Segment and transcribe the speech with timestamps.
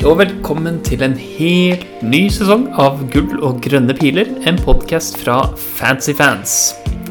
[0.00, 5.42] Og velkommen til en helt ny sesong av Gull og grønne piler, en podkast fra
[5.76, 6.54] Fancy Fans.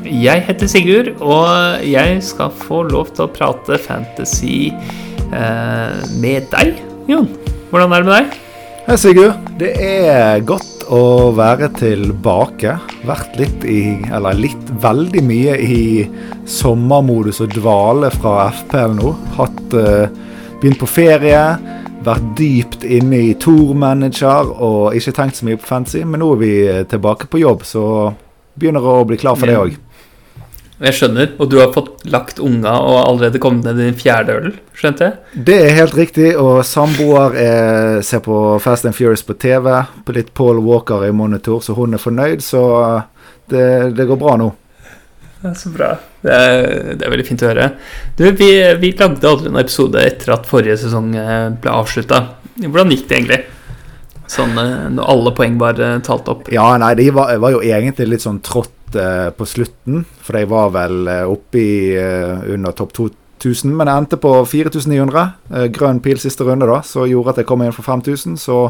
[0.01, 6.81] Jeg heter Sigurd, og jeg skal få lov til å prate fantasy eh, med deg,
[7.11, 7.29] Jon.
[7.69, 8.39] Hvordan er det med deg?
[8.87, 9.49] Hei, Sigurd.
[9.61, 12.73] Det er godt å være tilbake.
[13.05, 15.83] Vært litt i Eller litt veldig mye i
[16.49, 19.13] sommermodus og dvale fra FPL nå.
[19.37, 20.25] Hatt eh,
[20.59, 21.43] Begynt på ferie
[22.05, 26.01] vært dypt inne i Tour-manager og ikke tenkt så mye på fancy.
[26.05, 27.83] Men nå er vi eh, tilbake på jobb, så
[28.59, 29.77] begynner å bli klar for det òg.
[30.79, 31.33] Jeg skjønner.
[31.43, 35.09] Og du har fått lagt unga og allerede kommet ned i din fjerde øl, skjønte
[35.09, 35.41] jeg?
[35.49, 36.29] Det er helt riktig.
[36.39, 39.67] Og samboer er, ser på Fast and Furious på TV.
[40.07, 42.45] På litt Paul Walker i monitor, så hun er fornøyd.
[42.45, 42.61] Så
[43.51, 43.65] det,
[43.99, 44.53] det går bra nå.
[45.41, 45.91] Det er så bra.
[46.19, 46.65] Det er,
[46.99, 47.69] det er, veldig fint å høre.
[48.19, 48.49] Du, vi,
[48.81, 52.19] vi lagde aldri en episode etter at forrige sesong eh, ble avslutta.
[52.59, 53.39] Hvordan gikk det egentlig?
[54.29, 56.51] Sånn eh, når alle poeng var eh, talt opp?
[56.53, 60.03] Ja, nei, det var, var jo egentlig litt sånn trått eh, på slutten.
[60.25, 65.25] For de var vel oppe i eh, under topp 2000, men jeg endte på 4900.
[65.55, 68.35] Eh, grønn pil siste runde, da, så gjorde at jeg kom inn for 5000.
[68.43, 68.61] Så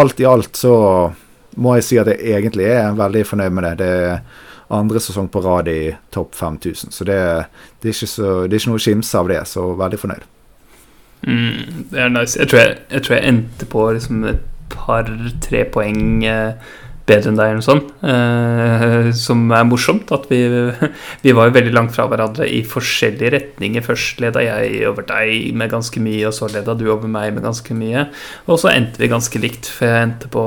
[0.00, 0.74] alt i alt så
[1.60, 3.76] må jeg si at jeg egentlig er veldig fornøyd med det.
[3.86, 6.92] det andre sesong på rad i topp 5000.
[6.94, 7.18] Så det,
[7.82, 10.28] det, er så, det, er ikke noe å skimse av det, så veldig fornøyd.
[11.26, 12.38] Mm, det er nice.
[12.38, 16.70] Jeg tror jeg, jeg, tror jeg endte på liksom et par-tre poeng eh,
[17.10, 17.90] bedre enn deg, eller noe sånt.
[18.06, 20.10] Eh, som er morsomt.
[20.14, 20.40] At vi,
[21.24, 23.84] vi var jo veldig langt fra hverandre i forskjellige retninger.
[23.84, 27.46] Først leda jeg over deg med ganske mye, og så leda du over meg med
[27.46, 28.06] ganske mye.
[28.46, 30.44] Og så endte vi ganske likt, for jeg endte på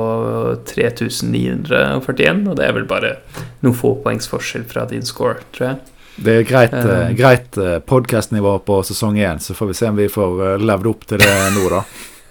[0.74, 3.16] 3941, og det er vel bare
[3.64, 5.82] noen få poengs forskjell fra din score, tror jeg.
[6.14, 7.56] Det er greit, uh, greit
[7.90, 11.32] podkastnivå på sesong én, så får vi se om vi får levd opp til det
[11.56, 11.82] nå, da.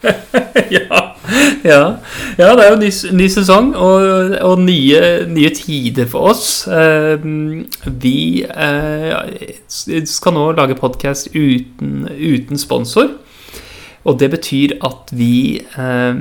[0.78, 1.00] ja.
[1.64, 1.82] ja.
[2.38, 2.52] ja.
[2.56, 6.46] det er jo ny, ny sesong og, og nye, nye, tider for oss.
[6.68, 7.18] Uh,
[7.88, 9.24] vi uh,
[9.70, 13.16] skal nå lage podkast uten, uten, sponsor.
[14.04, 16.16] Og det betyr at vi uh,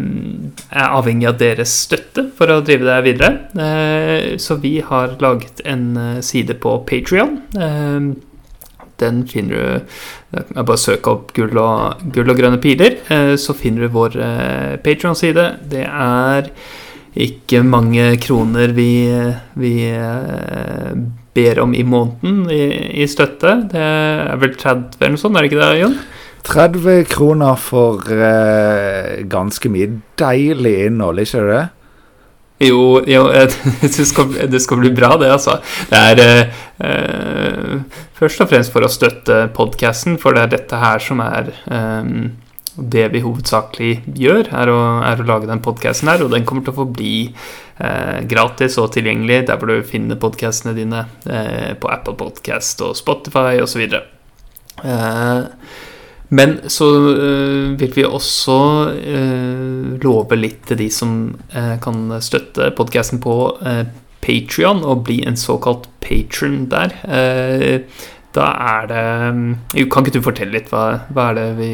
[0.70, 4.38] er avhengig av deres støtte for å drive det videre.
[4.38, 7.40] så vi har laget en side på Patrion.
[9.02, 9.96] Den finner du
[10.32, 14.16] jeg Bare søk opp gull og, gull og grønne piler, eh, så finner du vår
[14.16, 15.44] eh, Patron-side.
[15.68, 16.48] Det er
[17.12, 19.04] ikke mange kroner vi,
[19.60, 20.94] vi eh,
[21.36, 22.64] ber om i måneden i,
[23.02, 23.54] i, støtte.
[23.72, 25.98] Det er vel 30 eller noe sånt, er det ikke det, Jon?
[26.48, 31.62] 30 kroner for eh, ganske mye deilig innhold, ikke det?
[32.62, 33.24] Jo, jo
[33.82, 35.58] det, skal, det, skal, bli bra, det, altså.
[35.90, 41.02] Det er eh, først og fremst for å støtte podkasten, for det er dette her
[41.02, 42.14] som er eh,
[42.74, 46.24] det vi hovedsakelig gjør, er å, er å lage den podkasten her.
[46.24, 50.74] Og den kommer til å forbli eh, gratis og tilgjengelig der hvor du finner podkastene
[50.76, 53.84] dine eh, på Apple Podcast og Spotify osv.
[54.82, 55.40] Eh,
[56.32, 58.58] men så øh, vil vi også
[58.96, 63.84] øh, love litt til de som øh, kan støtte podkasten på øh,
[64.22, 66.94] Patrion og bli en såkalt patron der.
[68.32, 70.70] da er det Kan ikke du fortelle litt?
[70.70, 71.72] Hva, hva er det vi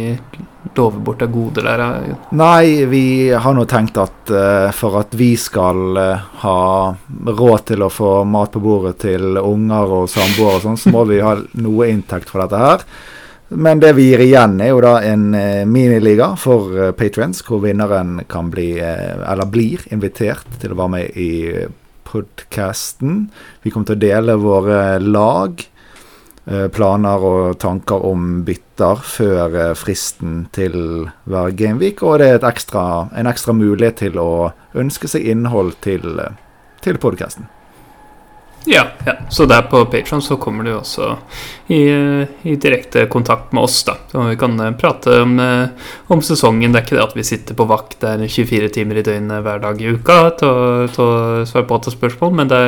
[0.75, 1.85] lover bort av goder der?
[2.39, 6.59] Nei, vi har nå tenkt at uh, for at vi skal uh, ha
[7.29, 11.05] råd til å få mat på bordet til unger og samboere og sånn, så må
[11.11, 12.85] vi ha noe inntekt for dette her.
[13.49, 17.63] Men det vi gir igjen, er jo da en eh, miniliga for eh, patrients, hvor
[17.63, 21.31] vinneren kan bli, eh, eller blir, invitert til å være med i
[22.09, 23.23] podkasten.
[23.65, 25.65] Vi kommer til å dele våre lag,
[26.49, 30.79] planer og tanker om bytter før fristen til
[31.29, 32.01] hver gameweek.
[32.01, 34.31] Og det er ekstra, en ekstra mulighet til å
[34.73, 36.09] ønske seg innhold til,
[36.81, 37.53] til podkasten.
[38.71, 39.15] Ja, ja.
[39.31, 41.15] Så der på Patron så kommer du også
[41.67, 41.81] i,
[42.43, 43.95] i, direkte kontakt med oss, da.
[44.13, 46.73] Så vi kan eh, prate om, eh, om, sesongen.
[46.73, 49.63] Det er ikke det at vi sitter på vakt der 24 timer i døgnet hver
[49.65, 50.53] dag i uka til
[51.01, 51.09] å
[51.49, 52.63] svare på til spørsmål, men det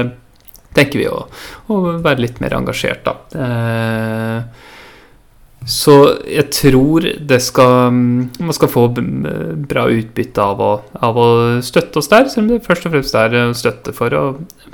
[0.76, 1.26] tenker vi å,
[1.68, 3.16] å være litt mer engasjert, da.
[3.44, 4.68] Eh,
[5.68, 10.70] så jeg tror det skal man skal få bra utbytte av å,
[11.04, 11.26] av å
[11.64, 14.24] støtte oss der, selv om det først og fremst er støtte for å,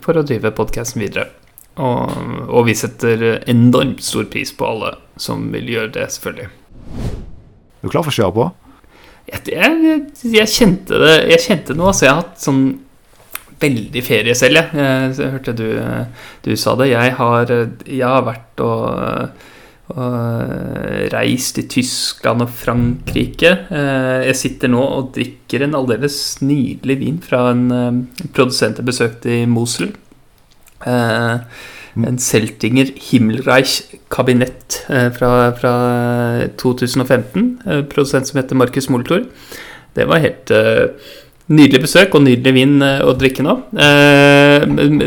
[0.05, 1.27] for å drive podkasten videre.
[1.77, 2.13] Og,
[2.49, 6.47] og, vi setter enormt stor pris på alle som vil gjøre det, selvfølgelig.
[6.47, 8.47] Er du klar for å kjøre på?
[9.27, 9.97] Jeg, jeg,
[10.31, 11.91] jeg, kjente det Jeg kjente noe.
[11.91, 12.63] Altså, jeg har hatt sånn
[13.61, 15.17] veldig ferie selv, jeg.
[15.19, 15.67] jeg hørte du,
[16.47, 16.91] du sa det.
[16.93, 19.53] Jeg har, jeg har vært og
[19.95, 23.53] og reist i Tyskland og Frankrike.
[23.71, 29.45] Jeg sitter nå og drikker en aldeles nydelig vin fra en produsent jeg besøkte i
[29.51, 29.93] Mosul.
[30.87, 33.79] En Seltinger Himmelreich
[34.13, 34.81] kabinett
[35.17, 35.77] fra, fra
[36.59, 37.47] 2015.
[37.93, 39.23] Produsent som heter Markus Molitor.
[39.97, 40.53] Det var helt
[41.47, 43.53] Nydelig besøk og nydelig vin å drikke nå.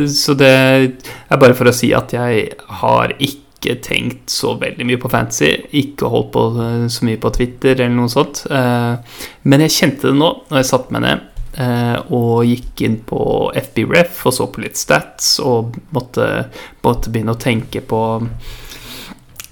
[0.08, 2.46] Så det er bare for å si at jeg
[2.80, 3.49] har ikke
[3.84, 5.50] tenkt så veldig mye på fantasy.
[5.82, 6.44] Ikke holdt på
[6.90, 8.46] så mye på Twitter eller noe sånt.
[8.50, 11.28] Men jeg kjente det nå når jeg satte meg ned
[12.16, 13.20] og gikk inn på
[13.58, 16.28] FBRef og så på litt stats og måtte,
[16.86, 18.02] måtte begynne å tenke på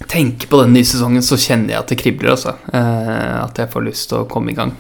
[0.07, 2.54] Tenke på den nye sesongen, så kjenner jeg at det kribler, altså.
[2.69, 4.75] At jeg får lyst til å komme i gang.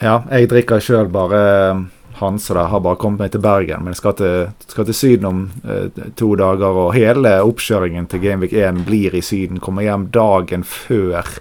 [0.00, 1.80] Ja, jeg drikker sjøl bare eh,
[2.20, 2.54] Hansa.
[2.56, 2.66] Da.
[2.72, 6.34] Har bare kommet meg til Bergen, men skal til, skal til Syden om eh, to
[6.38, 6.84] dager.
[6.84, 9.60] Og hele oppkjøringen til Gameweek 1 blir i Syden.
[9.62, 11.34] Kommer hjem dagen før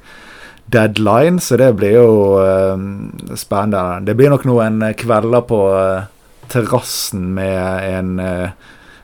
[0.70, 4.02] deadline, så det blir jo eh, spennende.
[4.06, 6.10] Det blir nok noen kvelder på eh,
[6.50, 8.50] terrassen med en eh,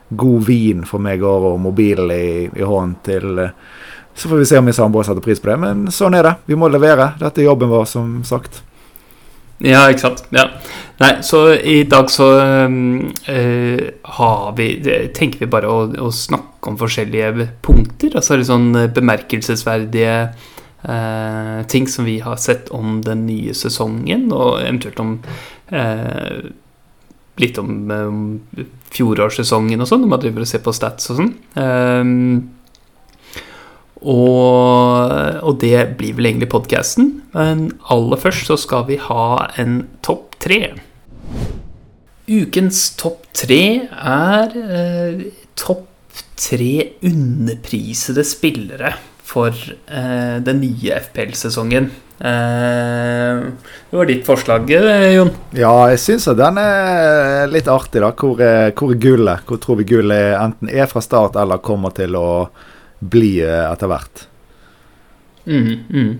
[0.08, 3.54] god vin for meg og, og mobilen i, i hånden til eh,
[4.16, 6.30] Så får vi se om min samboer setter pris på det, men sånn er det.
[6.48, 7.10] Vi må levere.
[7.20, 8.62] Dette er jobben vår, som sagt.
[9.64, 10.26] Ja, ikke sant.
[10.34, 10.50] Ja.
[11.00, 13.80] Nei, så i dag så øh,
[14.16, 14.68] har vi
[15.16, 18.16] Tenker vi bare å, å, snakke om forskjellige punkter.
[18.16, 20.14] Altså litt sånn bemerkelsesverdige
[20.88, 25.18] øh, ting som vi har sett om den nye sesongen, og eventuelt om
[25.72, 26.46] øh,
[27.36, 27.68] Litt om
[28.96, 31.34] fjorårssesongen og sånn, når man driver og ser på stats og sånn.
[34.02, 37.10] Og, og, det blir vel egentlig podkasten.
[37.36, 40.60] Men aller først så skal vi ha en topp tre.
[42.26, 45.28] Ukens topp tre er eh,
[45.58, 45.86] topp
[46.36, 46.72] tre
[47.06, 48.96] underprisede spillere
[49.26, 51.88] for eh, den nye FPL-sesongen.
[52.18, 53.40] Eh,
[53.90, 55.32] det var ditt forslag, eh, Jon.
[55.56, 58.00] Ja, jeg syns den er litt artig.
[58.04, 58.12] da.
[58.12, 58.40] Hvor
[58.76, 59.44] hvor gullet?
[59.46, 62.48] Hvor tror vi gullet enten er fra start eller kommer til å
[63.10, 64.24] bli eh, etter hvert.
[65.46, 66.12] Mm, mm.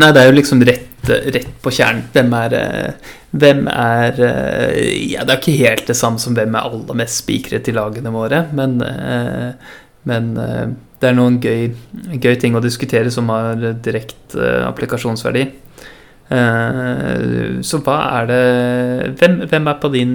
[0.00, 2.06] Nei, det er jo liksom rett, rett på kjernen.
[2.14, 4.78] Hvem er eh, Hvem er eh,
[5.12, 8.12] Ja, det er ikke helt det samme som hvem er aller mest spikret i lagene
[8.14, 8.80] våre, men,
[10.08, 11.70] men det er noen gøy,
[12.16, 15.46] gøy, ting å diskutere som har direkte applikasjonsverdi.
[17.66, 18.42] Så hva er det
[19.18, 20.12] Hvem, hvem er på din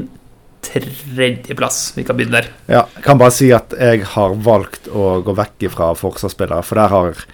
[0.66, 1.94] tredjeplass.
[1.96, 2.52] Vi kan begynne der.
[2.68, 6.82] Ja, jeg kan bare si at jeg har valgt å gå vekk fra forsvarsspillere, for
[6.82, 7.26] der har,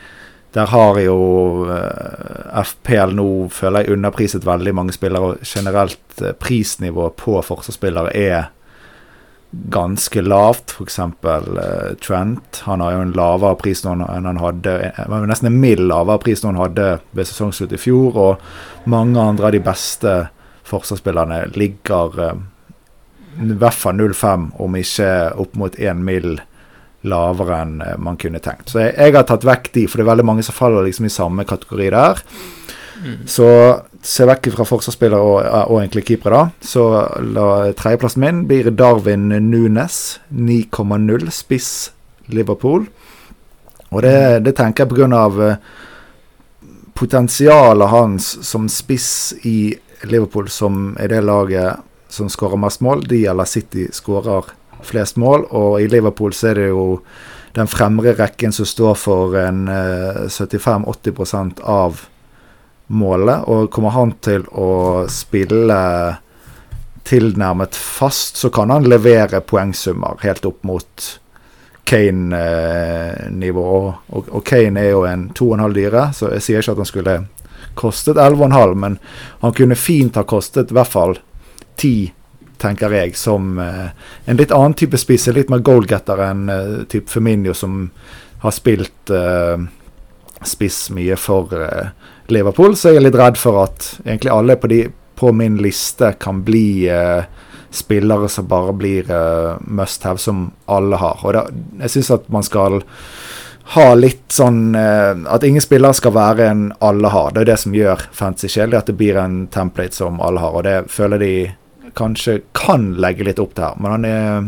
[0.58, 1.20] der har jo
[1.68, 5.34] uh, eh, FPL nå, føler jeg, underpriset veldig mange spillere.
[5.34, 8.50] Og generelt uh, prisnivået på forsvarsspillere er
[9.52, 10.72] ganske lavt.
[10.72, 11.00] F.eks.
[11.00, 12.62] Uh, Trent.
[12.68, 14.78] Han har jo en lavere pris nå enn han hadde
[15.28, 18.16] Nesten en mild lavere pris nå han hadde ved sesongslutt i fjor.
[18.16, 20.16] Og mange andre av de beste
[20.68, 22.34] forsvarsspillerne ligger uh,
[23.40, 26.34] i hvert fall 0,5, om ikke opp mot 1 mil
[27.08, 28.72] lavere enn eh, man kunne tenkt.
[28.72, 31.08] Så jeg, jeg, har tatt vekk de, for det er veldig mange som faller liksom
[31.08, 32.22] i samme kategori der.
[33.02, 33.16] Mm.
[33.30, 33.48] Så
[34.06, 35.40] se vekk fra forsvarsspillere og,
[35.72, 36.68] og, egentlig keepere, da.
[36.74, 36.88] Så
[37.34, 37.48] la
[37.78, 41.72] tredjeplassen min blir Darwin Nunes, 9,0 spiss
[42.32, 42.86] Liverpool.
[43.92, 45.24] Og det, det tenker jeg pga.
[45.36, 45.56] Uh,
[47.02, 49.74] potensialet hans som spiss i
[50.06, 53.06] Liverpool, som er det laget som skårer mest mål.
[53.08, 54.52] De eller City skårer
[54.84, 55.46] flest mål.
[55.50, 56.86] Og i Liverpool så er det jo
[57.56, 62.04] den fremre rekken som står for en 75-80 eh, av
[62.88, 63.48] målet.
[63.48, 65.82] Og kommer han til å spille
[67.08, 71.08] tilnærmet fast, så kan han levere poengsummer helt opp mot
[71.84, 73.68] Kane-nivå.
[74.08, 77.18] Og, og, Kane er jo en 2,5 dyre, så jeg sier ikke at han skulle
[77.76, 78.98] kostet 11,5, men
[79.42, 81.18] han kunne fint ha kostet i hvert fall
[81.80, 82.12] ti,
[82.62, 83.92] tenker jeg, som eh,
[84.26, 85.30] en litt annen type spiss.
[85.34, 87.88] Litt mer goalgetter enn eh, type Feminio, som
[88.42, 89.68] har spilt eh,
[90.48, 91.54] spiss mye for
[92.32, 92.76] Liverpool.
[92.78, 94.84] Så jeg er litt redd for at egentlig alle på, de,
[95.20, 96.84] på min liste kan bli
[97.72, 99.12] spillere som bare blir
[99.62, 101.22] must have, som alle har.
[101.22, 101.46] Og da,
[101.84, 102.82] jeg syns at man skal
[103.72, 107.32] ha litt sånn uh, At ingen spillere skal være en alle har.
[107.32, 110.58] Det er det som gjør fancy kjedelig, at det blir en template som alle har.
[110.58, 111.36] Og det føler de
[111.98, 113.80] kanskje kan legge litt opp til her.
[113.80, 114.44] Men han er,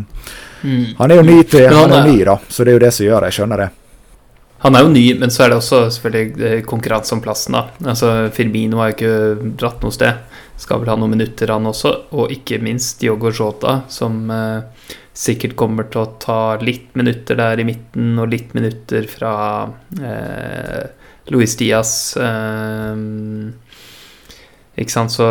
[0.64, 0.84] mm.
[0.98, 2.92] han er jo ny til han, han er ny, da, så det er jo det
[2.96, 3.32] som gjør det.
[3.32, 3.70] Jeg skjønner det.
[4.64, 7.56] Han er jo ny, men så er det også selvfølgelig eh, konkurranse om plassen.
[7.56, 7.66] da.
[7.92, 10.40] Altså, Firmino har jo ikke dratt noe sted.
[10.60, 11.92] Skal vel ha noen minutter, han også.
[12.16, 17.62] Og ikke minst Diogo Jota, som, eh, sikkert kommer til å ta litt minutter der
[17.62, 19.34] i midten og litt minutter fra
[20.02, 20.82] eh,
[21.30, 21.92] Luis Diaz.
[22.18, 22.98] Eh,
[24.74, 25.28] ikke sant, så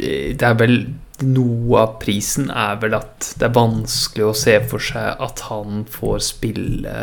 [0.00, 0.76] eh, det er vel
[1.20, 5.82] Noe av prisen er vel at det er vanskelig å se for seg at han
[5.84, 6.94] får spille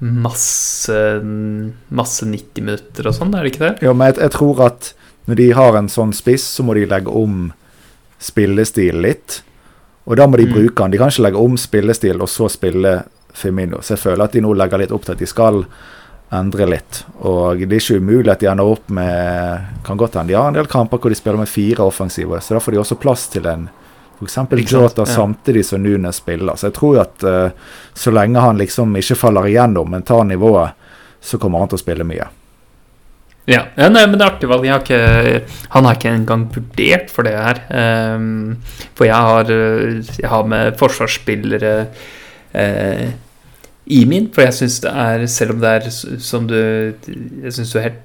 [0.00, 3.74] masse Masse 90 minutter og sånn, er det ikke det?
[3.84, 4.88] Jo, men jeg, jeg tror at
[5.28, 7.50] når de har en sånn spiss, så må de legge om
[8.20, 9.42] spillestilen litt.
[10.06, 10.52] Og da må de Mm.
[10.52, 10.90] bruke han.
[10.90, 13.78] De kan ikke legge om spillestil og så spille Firmino.
[13.80, 15.64] Så jeg føler at de nå legger litt opp til at de skal
[16.32, 17.04] endre litt.
[17.22, 20.48] Og det er ikke umulig at de ender opp med Kan godt hende de har
[20.48, 23.26] en del kamper hvor de spiller med fire offensive, så da får de også plass
[23.28, 23.68] til en
[24.20, 24.36] f.eks.
[24.72, 25.04] Jota Ja.
[25.06, 26.54] samtidig som Nunes spiller.
[26.56, 27.50] Så jeg tror at uh,
[27.94, 30.70] så lenge han liksom ikke faller igjennom, men tar nivået,
[31.20, 32.28] så kommer han til å spille mye.
[33.50, 34.64] Ja, ja nei, men det er artig valg.
[34.64, 35.00] Ikke,
[35.74, 37.60] han har ikke engang vurdert for det her.
[38.16, 38.56] Um,
[38.96, 41.74] for jeg har, eh, jeg har med forsvarsspillere
[42.54, 43.04] uh,
[43.84, 45.90] i min, for jeg syns det er, selv om det er
[46.24, 48.04] som du Jeg syns du har helt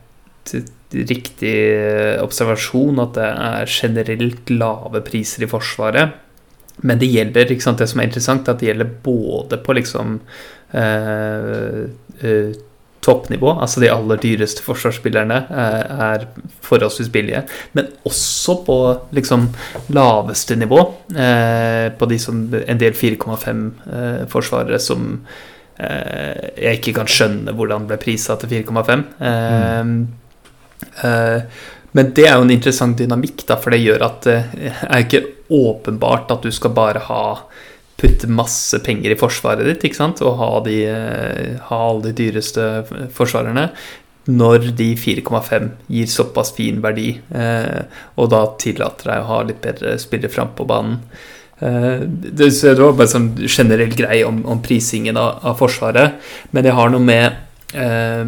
[1.10, 6.16] riktig eh, observasjon at det er generelt lave priser i Forsvaret.
[6.82, 9.76] Men det gjelder, ikke sant, det som er interessant, er at det gjelder både på
[9.76, 10.20] liksom
[10.74, 11.82] uh,
[12.24, 12.52] eh,
[13.10, 16.26] toppnivå, altså de aller dyreste forsvarsspillerne eh, er
[16.66, 17.44] forholdsvis billige,
[17.78, 18.78] men også på
[19.18, 19.48] liksom
[19.98, 20.82] laveste nivå,
[21.16, 25.10] eh, på de som en del 4,5-forsvarere som
[25.82, 29.06] eh, jeg ikke kan skjønne hvordan ble prisa til 4,5.
[29.32, 29.94] Eh,
[31.10, 31.66] eh,
[31.98, 34.40] men det er jo en interessant dynamikk, da, for det gjør at det
[34.86, 37.24] er ikke åpenbart at du skal bare ha
[38.00, 40.22] putte masse penger i forsvaret ditt ikke sant?
[40.26, 42.68] og ha, de, eh, ha alle de dyreste
[43.16, 43.70] forsvarerne.
[44.30, 47.82] Når de 4,5 gir såpass fin verdi, eh,
[48.20, 51.00] og da tillater deg å ha litt bedre spillere fram på banen.
[51.60, 56.20] Eh, det, var bare sånn generell greie om, om prisingen av, av Forsvaret.
[56.56, 57.26] Men jeg har noe med
[57.74, 58.26] eh,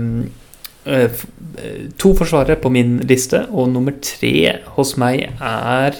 [2.02, 6.00] to forsvarere på min liste, og nummer tre hos meg er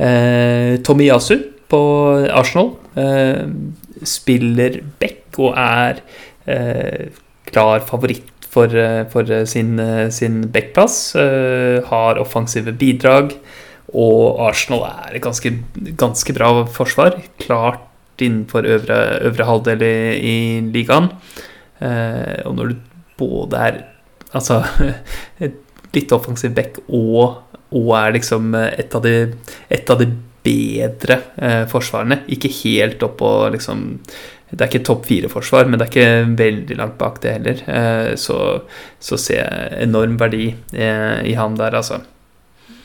[0.00, 1.36] eh, Yasu
[1.70, 1.80] på
[2.32, 2.74] Arsenal.
[2.96, 3.46] Eh,
[4.06, 6.00] spiller back og er
[6.48, 7.08] eh,
[7.48, 9.76] klar favoritt for, eh, for sin,
[10.10, 11.16] sin backplass.
[11.90, 13.34] Har offensive bidrag.
[13.96, 15.52] Og Arsenal er et ganske,
[15.96, 17.20] ganske bra forsvar.
[17.42, 17.82] Klart
[18.22, 20.36] innenfor øvre, øvre halvdel i, i
[20.72, 21.10] ligaen.
[22.46, 22.76] Og når du
[23.20, 23.82] både er
[24.32, 24.62] altså
[25.96, 27.36] litt offensiv back og,
[27.76, 29.14] og er liksom et av de,
[29.72, 30.08] et av de
[30.46, 32.22] bedre eh, forsvarene.
[32.32, 33.86] Ikke helt opp på liksom
[34.46, 37.62] Det er ikke topp fire-forsvar, men det er ikke veldig langt bak det heller.
[37.66, 38.36] Eh, så,
[39.02, 41.98] så ser jeg enorm verdi eh, i han der, altså.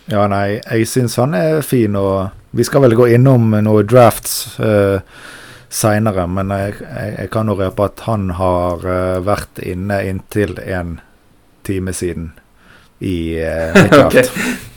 [0.10, 4.58] Ja, nei, jeg syns han er fin, og vi skal vel gå innom noen drafts
[4.60, 5.06] eh,
[5.72, 10.58] seinere, men jeg, jeg, jeg kan jo røpe at han har eh, vært inne inntil
[10.66, 10.98] en
[11.64, 12.32] time siden
[13.00, 14.18] i eh, mitt draft.
[14.18, 14.71] draft.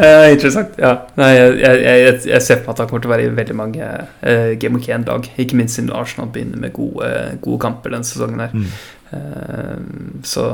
[0.00, 0.78] Eh, interessant.
[0.80, 0.94] Ja.
[1.20, 3.90] Nei, jeg, jeg, jeg, ser på at han kommer til å være i veldig mange
[4.22, 5.28] eh, Game of Can-lag.
[5.40, 7.10] Ikke minst siden Arsenal begynner med gode,
[7.44, 8.46] gode kamper denne sesongen.
[8.46, 8.72] her Mm.
[9.10, 9.78] Eh,
[10.22, 10.44] så,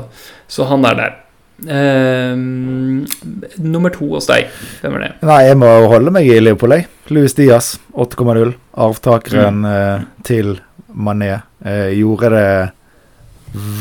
[0.49, 1.17] så han er der.
[1.57, 4.51] Eh, nummer to hos deg,
[4.83, 5.11] hvem er det?
[5.25, 6.89] Nei, jeg må holde meg i Liverpool, jeg.
[7.13, 8.55] Louis Diaz, 8,0.
[8.87, 10.57] Arvtakeren eh, til
[10.97, 11.39] Mané.
[11.65, 12.49] Eh, gjorde det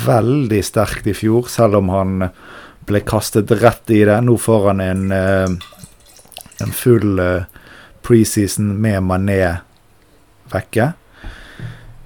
[0.06, 2.30] veldig sterkt i fjor, selv om han
[2.86, 4.18] ble kastet rett i det.
[4.22, 5.50] Nå får han en, eh,
[6.62, 7.48] en full eh,
[8.06, 9.58] preseason med Mané
[10.54, 10.94] vekke.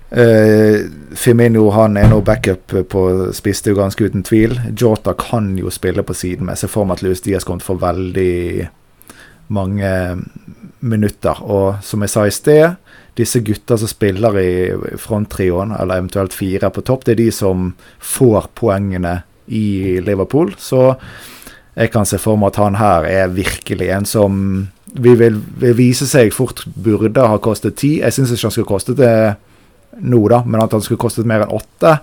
[0.09, 3.01] Uh, Firmino han er nå backup på
[3.37, 4.55] spiste ganske uten tvil.
[4.73, 7.61] Jota kan jo spille på siden, men jeg ser for meg at Louis Diaz kommer
[7.61, 8.69] til å få veldig
[9.53, 9.91] mange
[10.79, 11.43] minutter.
[11.45, 12.79] Og som jeg sa i sted,
[13.19, 14.51] disse gutta som spiller i
[14.97, 19.19] fronttrioen, eller eventuelt fire på topp, det er de som får poengene
[19.49, 20.53] i Liverpool.
[20.57, 20.93] Så
[21.75, 24.39] jeg kan se for meg at han her er virkelig en som
[24.89, 27.99] vi vil, vil vise seg fort burde ha kostet ti.
[28.01, 29.13] Jeg syns ikke han skulle kostet det
[29.99, 31.97] nå, da, men at han skulle kostet mer enn åtte,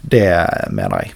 [0.00, 0.28] det
[0.74, 1.14] mener jeg.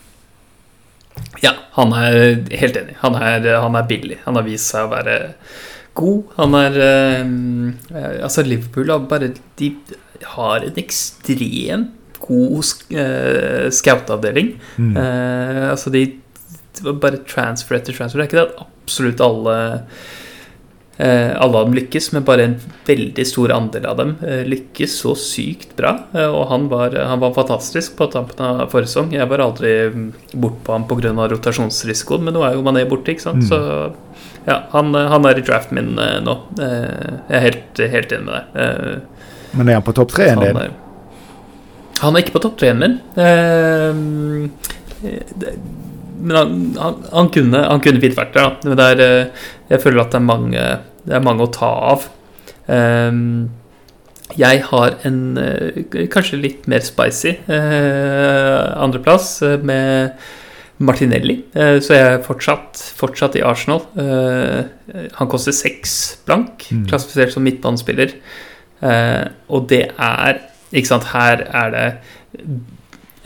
[1.42, 2.18] Ja, han er
[2.60, 2.96] helt enig.
[3.02, 4.20] Han er, han er billig.
[4.24, 5.16] Han har vist seg å være
[5.98, 6.34] god.
[6.38, 7.32] Han er eh,
[8.22, 9.72] Altså, Liverpool har bare De
[10.36, 11.97] har en ekstremt
[12.28, 14.54] god eh, scout-avdeling.
[14.76, 14.94] Mm.
[14.96, 16.06] Uh, altså, de
[16.84, 18.20] var bare transfer etter transfer.
[18.20, 19.56] Det er ikke det at absolutt alle
[20.98, 22.54] uh, alle av dem lykkes, men bare en
[22.88, 25.92] veldig stor andel av dem eh, lykkes så sykt bra.
[26.24, 29.12] Og han var, han var fantastisk på tampen av forrige sesong.
[29.14, 31.12] Jeg var aldri bortpå bort på ham pga.
[31.34, 33.46] rotasjonsrisikoen, men nå er jo Mané borte, ikke sant.
[33.46, 33.46] Mm.
[33.46, 35.94] Så ja, han, han er i draften min
[36.26, 36.36] nå.
[36.58, 39.06] Jeg er helt, helt enig med deg.
[39.54, 40.50] Men er han på topp treen din?
[40.50, 40.76] Han er,
[42.02, 42.98] han er ikke på topp treen min.
[43.18, 44.50] Ehm,
[46.18, 48.68] men han, han, han kunne Han kunne fint vært der, da.
[48.68, 50.64] Men det er, eh, jeg føler at det er mange,
[51.06, 52.08] det er mange å ta av.
[52.68, 53.22] Ehm,
[54.38, 55.78] jeg har en eh,
[56.12, 60.18] kanskje litt mer spicy eh, andreplass eh, med
[60.84, 61.38] Martinelli.
[61.56, 63.80] Eh, så jeg er fortsatt, fortsatt i Arsenal.
[63.98, 65.94] Eh, han koster seks
[66.28, 66.84] blank, Mm.
[66.90, 68.12] klassifisert som midtbanespiller.
[68.84, 71.86] Eh, og det er Ikke sant, her er det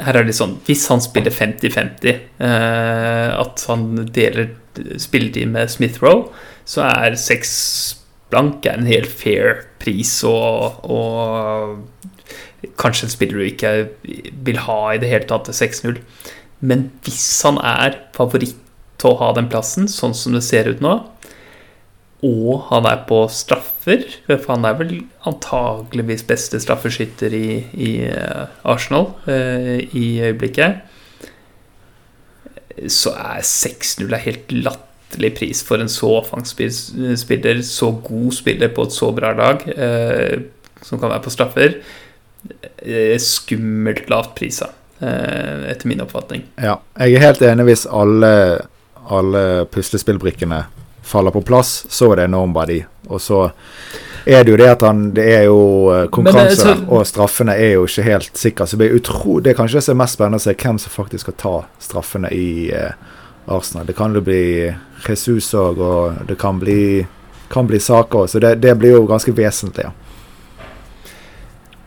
[0.02, 4.54] her er det sånn Hvis han spiller 50-50, eh, at han deler
[5.00, 6.30] spilletid med Smith Roe,
[6.64, 7.52] så er seks
[8.32, 13.72] blank en helt fair pris og, og kanskje en spiller du ikke
[14.46, 16.00] vil ha i det hele tatt til 6-0.
[16.64, 18.56] Men hvis han er favoritt
[19.02, 20.94] til å ha den plassen, sånn som det ser ut nå,
[22.22, 24.92] og han er på straffer, for han er vel
[25.26, 30.84] antageligvis beste straffeskytter i, i eh, Arsenal eh, i øyeblikket,
[32.86, 38.86] så er 6-0 en helt latterlig pris for en så offensivspiller, så god spiller på
[38.86, 40.44] et så bra lag, eh,
[40.82, 41.74] som kan være på straffer.
[43.22, 46.46] Skummelt lavt prisa, etter min oppfatning.
[46.58, 46.78] Ja.
[46.98, 48.32] Jeg er helt enig hvis alle,
[49.10, 50.62] alle puslespillbrikkene
[51.02, 52.84] faller på plass, så er det verdi.
[53.08, 53.50] Og så
[54.26, 57.56] er det jo det at han Det er jo eh, konkurranse, eh, så- og straffene
[57.58, 58.66] er jo ikke helt sikre.
[58.66, 60.78] Så det, blir utro, det er kanskje det som er mest spennende å se hvem
[60.78, 62.92] som faktisk skal ta straffene i eh,
[63.48, 63.86] Arsenal.
[63.86, 64.74] Det kan jo bli
[65.08, 67.06] Jesus òg, og det kan bli,
[67.50, 68.28] kan bli saker òg.
[68.28, 69.84] Så det, det blir jo ganske vesentlig.
[69.84, 69.90] Ja.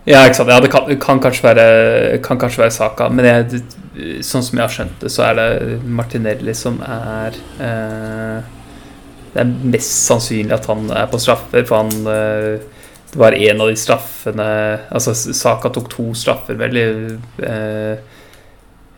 [0.05, 0.49] Ja, ikke sant.
[0.53, 3.61] Ja, det kan, kan, kanskje være, kan kanskje være saka, men jeg,
[4.21, 8.43] sånn som jeg har skjønt det, så er det Martinelli som er eh,
[9.35, 12.63] Det er mest sannsynlig at han er på straffer, for han eh,
[13.11, 14.49] Det var en av de straffene
[14.87, 16.79] Altså, Saka tok to straffer, vel,
[17.43, 17.97] eh,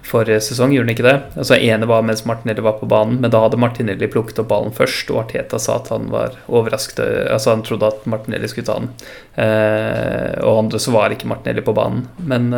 [0.07, 1.15] forrige sesong, gjorde han ikke det?
[1.41, 4.71] Altså, ene var mens Martinelli var på banen, men da hadde Martinelli plukket opp ballen
[4.77, 7.01] først, og Arteta sa at han var overrasket
[7.33, 8.93] Altså, han trodde at Martinelli skulle ta den.
[9.41, 12.05] Eh, og andre så var ikke Martinelli på banen.
[12.29, 12.53] Men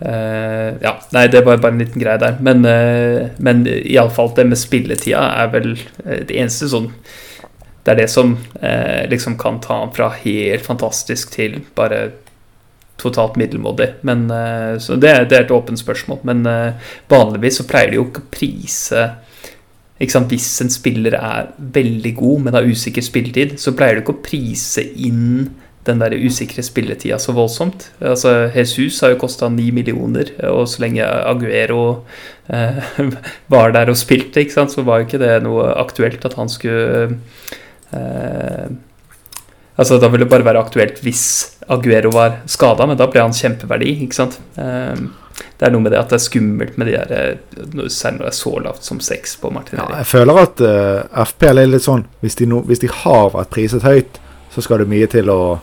[0.00, 2.38] eh, Ja, nei, det var bare en liten greie der.
[2.44, 6.90] Men, uh, men iallfall det med spilletida er vel eh, det eneste sånn
[7.84, 12.10] Det er det som uh, liksom kan ta han fra helt fantastisk til bare
[12.98, 13.92] totalt middelmådig.
[14.02, 16.20] Men, uh, så det, det er et åpent spørsmål.
[16.28, 16.44] Men
[17.08, 19.08] vanligvis så pleier de jo ikke å prise
[19.98, 20.30] ikke sant?
[20.30, 24.22] Hvis en spiller er veldig god, men har usikker spilletid, så pleier du ikke å
[24.22, 25.48] prise inn
[25.88, 27.88] den der usikre spilletida så voldsomt.
[28.04, 31.84] Altså, Jesus har jo kosta ni millioner, og så lenge Aguero
[32.46, 32.82] eh,
[33.54, 37.16] var der og spilte, sant, så var jo ikke det noe aktuelt at han skulle
[37.96, 38.68] eh,
[39.78, 41.20] Altså, da ville det bare være aktuelt hvis
[41.70, 44.40] Aguero var skada, men da ble han kjempeverdi, ikke sant.
[44.58, 45.04] Eh,
[45.58, 48.24] det er noe med det at det er skummelt med de der eh, Særlig når
[48.24, 51.86] det er så lavt som seks på Ja, jeg føler at uh, FPL er litt
[51.86, 54.18] sånn hvis de, no, hvis de har vært priset høyt,
[54.54, 55.58] så skal det mye til å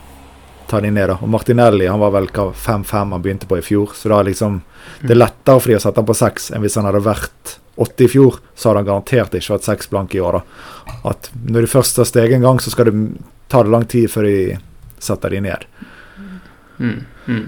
[0.70, 1.08] ta de ned.
[1.08, 1.18] da.
[1.20, 4.60] Og Martinelli han var vel 5-5 han begynte på i fjor, så da er liksom
[5.02, 7.56] det er lettere for de å sette han på 6 enn hvis han hadde vært
[7.76, 10.38] 80 i fjor, så hadde han garantert ikke vært 6 blank i år.
[10.38, 10.94] da.
[11.12, 12.96] At når de først har steget en gang, så skal det
[13.52, 14.56] ta det lang tid før de
[15.02, 15.66] setter de ned.
[16.78, 17.44] Mm, mm.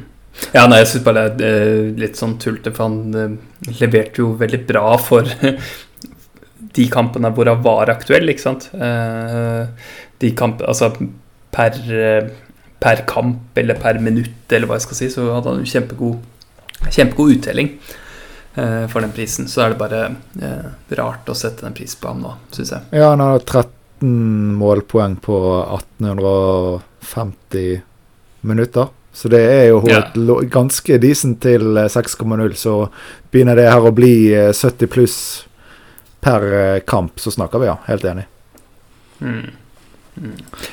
[0.54, 4.22] Ja, nei, jeg syns bare det er eh, litt sånn tullete, for han eh, leverte
[4.22, 5.26] jo veldig bra for
[6.78, 8.68] de kampene hvor han var aktuell, ikke sant.
[8.74, 9.64] Eh,
[10.22, 10.92] de kamp, altså
[11.54, 11.80] per,
[12.80, 16.18] per kamp eller per minutt, eller hva jeg skal si, så hadde han jo kjempegod,
[16.94, 17.72] kjempegod uttelling
[18.54, 19.48] eh, for den prisen.
[19.50, 20.04] Så er det bare
[20.40, 20.68] eh,
[21.00, 22.82] rart å sette den prisen på ham nå, syns jeg.
[23.00, 25.40] Ja, han har 13 målpoeng på
[25.80, 27.80] 1850
[28.40, 28.86] minutter.
[29.12, 30.02] Så det er jo Ja.
[30.46, 32.54] ganske decent til eh, 6,0.
[32.54, 32.88] Så
[33.32, 35.46] begynner det her å bli eh, 70 pluss
[36.20, 37.76] per eh, kamp, så snakker vi, ja.
[37.86, 38.24] Helt enig.
[39.20, 39.50] Mm.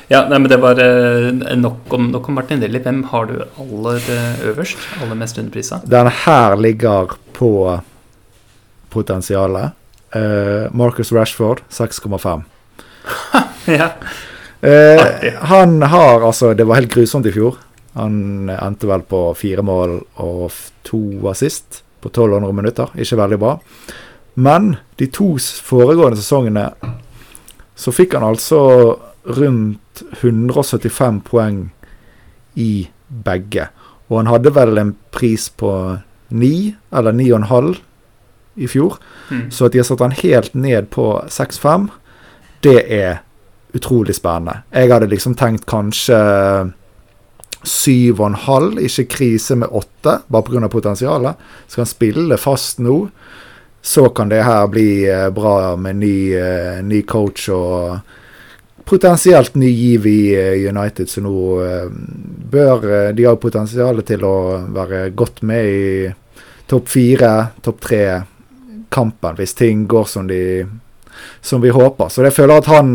[0.08, 2.80] Ja, nei, men det var eh, nok om, nok om Martinelli.
[2.82, 4.78] Hvem har du aller eh, øverst?
[5.02, 5.80] Aller mest underprisa?
[5.84, 7.50] Den her ligger på
[8.90, 9.76] potensialet.
[10.16, 12.42] Uh, Marcus Rashford 6,5.
[13.78, 13.90] ja.
[14.62, 17.58] Uh, han har altså Det var helt grusomt i fjor.
[17.98, 20.54] Han endte vel på fire mål og
[20.86, 22.92] to assist på 1200 minutter.
[22.96, 23.56] Ikke veldig bra.
[24.36, 26.68] Men de to foregående sesongene
[27.76, 28.60] så fikk han altså
[29.26, 31.60] rundt 175 poeng
[32.54, 33.68] i begge.
[34.08, 35.72] Og han hadde vel en pris på
[36.30, 37.76] 9 eller 9,5
[38.56, 38.96] i fjor.
[39.30, 39.50] Mm.
[39.50, 41.88] Så at de har satt han helt ned på 6-5,
[42.64, 43.22] det er
[43.76, 44.62] utrolig spennende.
[44.72, 46.18] Jeg hadde liksom tenkt kanskje
[47.66, 48.78] syv og en halv.
[48.82, 50.68] Ikke krise med åtte, bare pga.
[50.68, 51.36] potensialet.
[51.66, 53.08] Skal han spille fast nå,
[53.82, 57.98] så kan det her bli eh, bra med ny, eh, ny coach og
[58.86, 61.34] potensielt ny giv i eh, United, så nå
[62.46, 64.36] bør De har potensial til å
[64.72, 65.86] være godt med i
[66.70, 70.66] topp fire, topp tre-kampen, hvis ting går som, de,
[71.40, 72.10] som vi håper.
[72.10, 72.94] Så jeg føler at han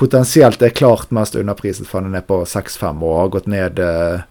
[0.00, 4.22] potensielt er klart mest underpriset, for han er på 6-5 og har gått ned eh,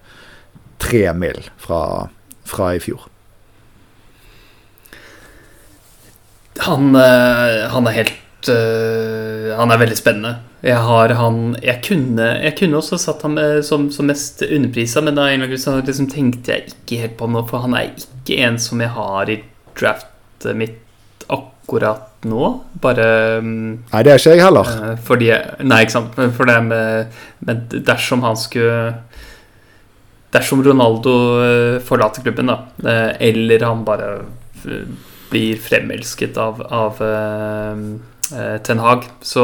[0.82, 1.82] tre mil fra,
[2.48, 3.06] fra, i fjor.
[6.66, 8.18] Han, eh, han er helt
[8.50, 10.30] Han er veldig spennende.
[10.66, 15.16] Jeg har han Jeg kunne, jeg kunne også satt ham som, som mest underprisa, men
[15.16, 18.84] da liksom tenkte jeg ikke helt på ham nå, for han er ikke en som
[18.84, 19.40] jeg har i
[19.80, 20.80] draftet mitt
[21.30, 22.52] akkurat nå.
[22.82, 24.70] Bare mm, Nei, det er ikke jeg heller.
[24.74, 25.30] Uh, fordi
[25.64, 26.20] Nei, ikke sant.
[26.36, 28.96] For det med, Men dersom han skulle
[30.34, 32.60] Dersom Ronaldo uh, forlater klubben, da,
[33.18, 34.12] eller han bare
[35.32, 37.00] blir fremelsket av, av
[38.66, 39.44] Ten Hag, så,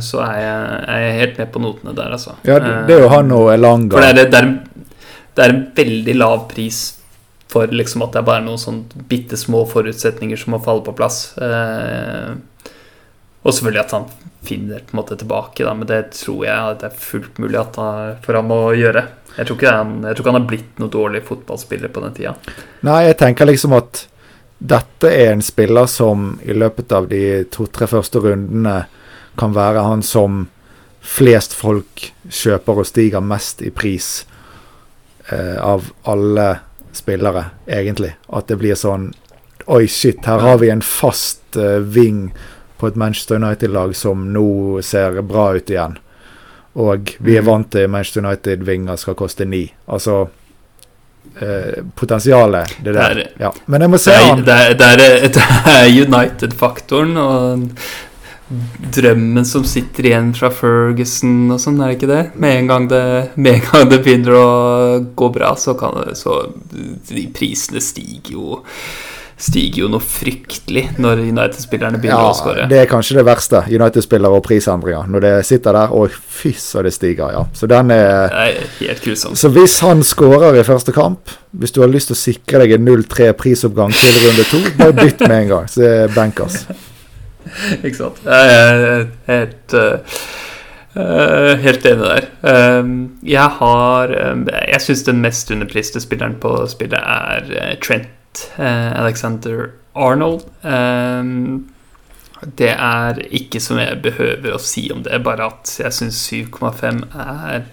[0.00, 2.36] så er, jeg, er, jeg, helt med på notene der, altså.
[2.48, 3.96] Ja, det er jo han og Elanga.
[3.96, 4.94] For det er, det, er,
[5.36, 6.84] det er en veldig lav pris
[7.52, 10.94] for liksom at det er bare noen sånn bitte små forutsetninger som må falle på
[10.96, 11.30] plass.
[11.38, 12.32] Eh,
[13.46, 14.08] og selvfølgelig at han
[14.46, 17.78] finner på en måte tilbake, da, men det tror jeg det er fullt mulig at
[17.80, 19.06] han, for han å gjøre.
[19.36, 22.14] Jeg tror, ikke han, jeg tror ikke han har blitt noe dårlig fotballspiller på den
[22.16, 22.34] tida.
[22.86, 24.06] Nei, jeg tenker liksom at
[24.58, 28.86] dette er en spiller som i løpet av de to-tre første rundene
[29.36, 30.46] kan være han som
[31.06, 34.24] flest folk kjøper og stiger mest i pris
[35.28, 36.48] eh, av alle
[36.96, 38.14] spillere, egentlig.
[38.32, 39.12] At det blir sånn
[39.66, 42.28] Oi, shit, her har vi en fast uh, ving
[42.78, 45.96] på et Manchester United-lag som nå ser bra ut igjen.
[46.78, 47.48] Og vi er mm.
[47.48, 49.64] vant til Manchester United-vinger skal koste ni.
[49.90, 50.28] Altså
[51.42, 53.22] uh, Potensialet, det der.
[53.40, 53.52] Ja.
[53.66, 57.16] Men jeg må se han Det er, det er, det er United-faktoren.
[57.16, 57.66] Og
[58.94, 62.22] drømmen som sitter igjen fra Ferguson og sånn, er det ikke det?
[62.38, 63.02] Med en gang det,
[63.34, 64.46] en gang det begynner å
[65.18, 66.38] gå bra, så kan det Så
[67.10, 68.60] de prisene stiger jo
[69.36, 72.64] stiger jo noe fryktelig når United-spillerne begynner ja, å skåre.
[72.70, 73.60] Det er kanskje det verste.
[73.68, 75.10] United-spillere og prisendringer.
[75.12, 77.42] Når det sitter der, og fy så det stiger, ja.
[77.56, 79.36] Så den er, er helt grusomt.
[79.36, 82.78] Så hvis han skårer i første kamp, hvis du har lyst til å sikre deg
[82.78, 85.68] en 0-3 prisoppgang til runde to, bare bytt med en gang.
[85.68, 86.62] Så det er bankers.
[87.84, 88.24] ikke sant.
[88.24, 89.78] Jeg er helt
[90.96, 92.32] uh, helt enig der.
[92.40, 98.14] Uh, jeg har uh, Jeg syns den mest underpriste spilleren på spillet er Trent
[98.58, 100.44] Alexander Arnold.
[100.62, 101.66] Um,
[102.58, 107.04] det er ikke som jeg behøver å si om det, bare at jeg syns 7,5
[107.16, 107.64] er,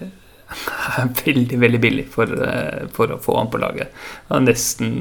[1.25, 2.31] veldig, veldig billig for,
[2.95, 3.91] for, å få han på laget.
[4.29, 4.95] Jeg nesten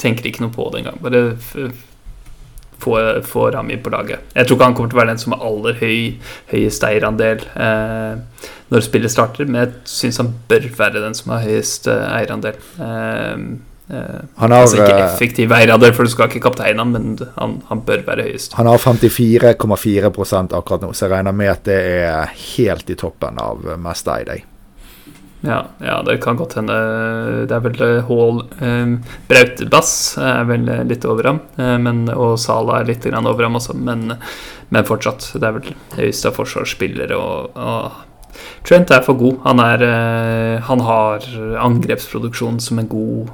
[0.00, 0.98] tenker ikke noe på det engang.
[1.04, 1.22] Bare
[2.80, 4.26] få, få Rami på laget.
[4.34, 5.98] Jeg tror ikke han kommer til å være den som har aller høy,
[6.52, 11.44] høyest eierandel eh, når spillet starter, men jeg syns han bør være den som har
[11.46, 12.58] høyest eh, eierandel.
[12.80, 13.36] Eh,
[13.90, 17.58] eh har, altså ikke eh, effektiv eierandel, for du skal ikke kapteine han, men han,
[17.68, 18.54] han, bør være høyest.
[18.58, 20.12] Han har 54,4
[20.56, 24.46] akkurat nå, så jeg regner med at det er helt i toppen av mest eid.
[25.40, 26.74] Ja, ja, det kan godt hende.
[27.48, 31.40] Det er vel eh, Hall eh, Brautebass er vel litt over ham.
[31.56, 34.18] Eh, men, og Sala er litt over ham også, men,
[34.68, 35.32] men, fortsatt.
[35.40, 37.16] Det er vel høyest av forsvarsspillere.
[37.16, 38.06] Og, og,
[38.68, 39.40] Trent er for god.
[39.46, 39.82] Han, er,
[40.64, 41.24] han har
[41.64, 43.32] angrepsproduksjon som en god,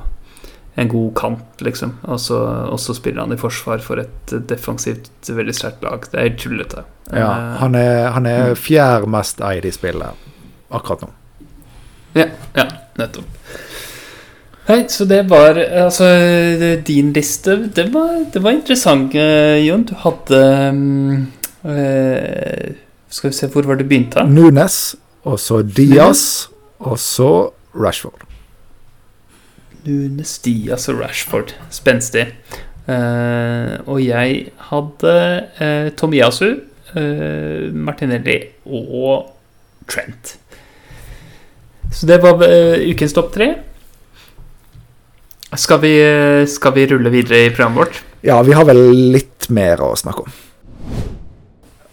[0.77, 1.95] en god kant, liksom.
[2.05, 6.05] Og så, og så spiller han i forsvar for et defensivt, veldig sterkt lag.
[6.13, 6.85] Det er helt tullete.
[7.17, 7.31] Ja,
[7.63, 10.27] han er, han er fjær fjerde mest eid i spillet
[10.75, 11.13] akkurat nå.
[12.17, 12.67] Ja, ja
[12.99, 13.49] nettopp.
[14.67, 16.09] Hei, så det var altså
[16.87, 17.55] din liste.
[17.75, 19.15] Det var, det var interessant,
[19.63, 19.85] Jon.
[19.87, 20.41] Du hadde
[21.63, 22.75] uh,
[23.09, 24.27] Skal vi se, hvor var det begynte?
[24.27, 26.49] Nunes, og så Diaz,
[26.83, 27.31] og så
[27.79, 28.26] Rashford.
[29.87, 31.55] Nunes, Diaz og Rashford.
[31.73, 32.29] Spenstig.
[32.87, 35.15] Uh, og jeg hadde
[35.61, 36.49] uh, Tomiyasu,
[37.75, 39.27] Martinelli og
[39.91, 40.37] Trent.
[41.93, 43.51] Så det var uh, ukens topp tre.
[45.57, 48.01] Skal vi, uh, skal vi rulle videre i programmet vårt?
[48.27, 48.81] Ja, vi har vel
[49.15, 50.35] litt mer å snakke om.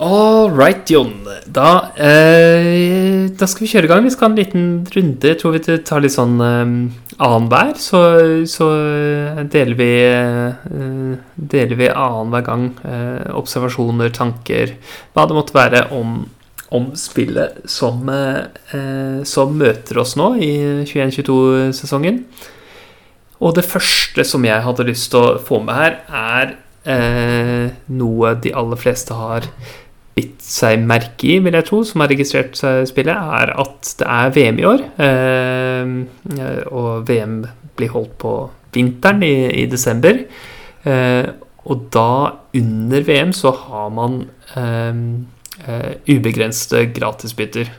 [0.04, 1.14] All right, Jon.
[1.48, 4.04] Da, eh, da, skal vi kjøre i gang.
[4.04, 5.32] Vi skal ha en liten runde.
[5.32, 7.74] Jeg tror vi tar litt sånn annenhver.
[7.80, 8.04] Så,
[8.52, 8.70] så
[9.54, 9.92] deler vi
[11.56, 12.70] Deler vi annenhver gang
[13.40, 14.76] observasjoner, tanker,
[15.16, 16.24] hva det måtte være om
[16.74, 20.52] om spillet som, eh, som møter oss nå i
[20.88, 22.24] 21-22-sesongen.
[23.44, 26.56] Og det første som jeg hadde lyst til å få med her, er
[26.90, 29.46] eh, noe de aller fleste har
[30.14, 32.58] bitt seg merke i, vil jeg tro, som har registrert
[32.90, 34.84] spillet, er at det er VM i år.
[35.08, 37.40] Eh, og VM
[37.78, 38.34] blir holdt på
[38.76, 40.22] vinteren i, i desember.
[40.86, 41.32] Eh,
[41.64, 42.10] og da,
[42.60, 44.20] under VM, så har man
[44.60, 47.72] eh, ubegrensede gratisbytter.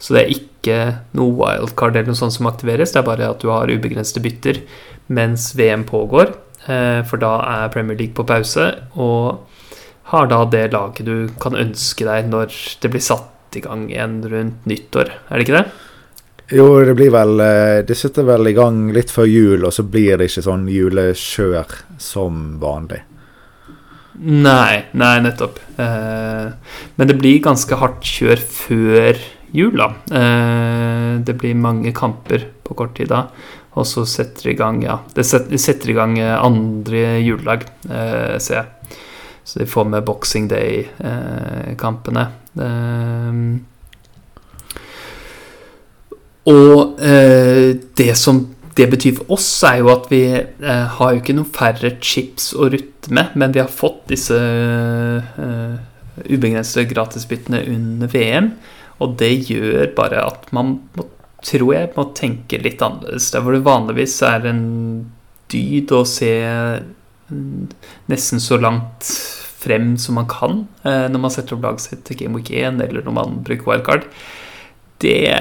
[0.00, 0.78] Så det er ikke
[1.16, 4.60] noe wildcard eller noe sånt som aktiveres, det er bare at du har ubegrensede bytter
[5.12, 6.34] mens VM pågår.
[6.60, 9.49] For da er Premier League på pause, og
[10.10, 14.20] har da det laget du kan ønske deg når det blir satt i gang igjen
[14.30, 15.12] rundt nyttår.
[15.30, 15.68] Er det ikke det?
[16.50, 19.84] Jo, det blir vel eh, Det sitter vel i gang litt før jul, og så
[19.86, 23.04] blir det ikke sånn julekjør som vanlig.
[24.20, 25.60] Nei, nei, nettopp.
[25.80, 29.22] Eh, men det blir ganske hardt kjør før
[29.54, 29.92] jul, da.
[30.10, 33.28] Eh, det blir mange kamper på kort tid da.
[33.78, 37.62] Og så setter det i gang ja, det setter i gang andre juledag,
[38.42, 38.79] ser jeg.
[39.44, 42.26] Så de får med Boxing Day-kampene.
[46.50, 47.00] Og
[48.00, 48.42] det som
[48.80, 52.50] det betyr for oss, er jo at vi eh, har jo ikke noen færre chips
[52.54, 55.74] å rutte med, men vi har fått disse eh,
[56.26, 58.52] ubegrensede gratisbyttene under VM.
[59.00, 61.08] Og det gjør bare at man må,
[61.44, 63.30] tror jeg må tenke litt annerledes.
[63.34, 64.64] Der hvor det vanligvis er en
[65.50, 66.32] dyd å se
[68.10, 69.08] nesten så langt
[69.60, 72.80] frem som man kan eh, når man setter opp laget sitt til Game Week 1,
[72.80, 74.06] eller når man bruker wildcard
[75.00, 75.32] det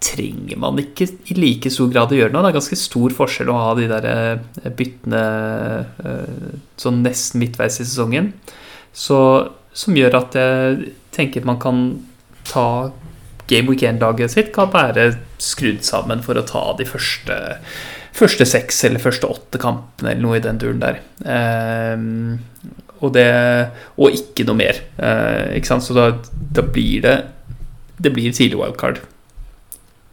[0.00, 2.40] trenger man ikke i like stor grad å gjøre nå.
[2.40, 5.24] Det er ganske stor forskjell å ha de der eh, byttene
[6.00, 8.32] eh, sånn nesten midtveis i sesongen.
[8.96, 9.18] Så,
[9.76, 11.84] som gjør at jeg tenker man kan
[12.48, 12.92] ta
[13.50, 15.10] Game Week 1-laget sitt kan være
[15.42, 17.36] skrudd sammen for å ta de første,
[18.16, 20.98] første seks eller første åtte kampene eller noe i den duren der.
[21.24, 22.40] Um,
[23.00, 23.28] og, det,
[23.96, 24.82] og ikke noe mer.
[25.00, 25.86] Uh, ikke sant?
[25.86, 26.10] Så da,
[26.52, 27.16] da blir det
[28.02, 29.00] det blir tidlig wildcard.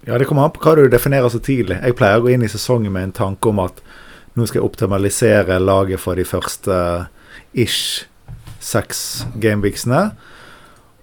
[0.06, 1.80] Ja, det kommer an på hva du definerer så tidlig.
[1.82, 3.82] Jeg pleier å gå inn i sesongen med en tanke om at
[4.38, 6.76] nå skal jeg optimalisere laget for de første
[7.58, 8.06] ish
[8.64, 10.10] seks gameweeksene.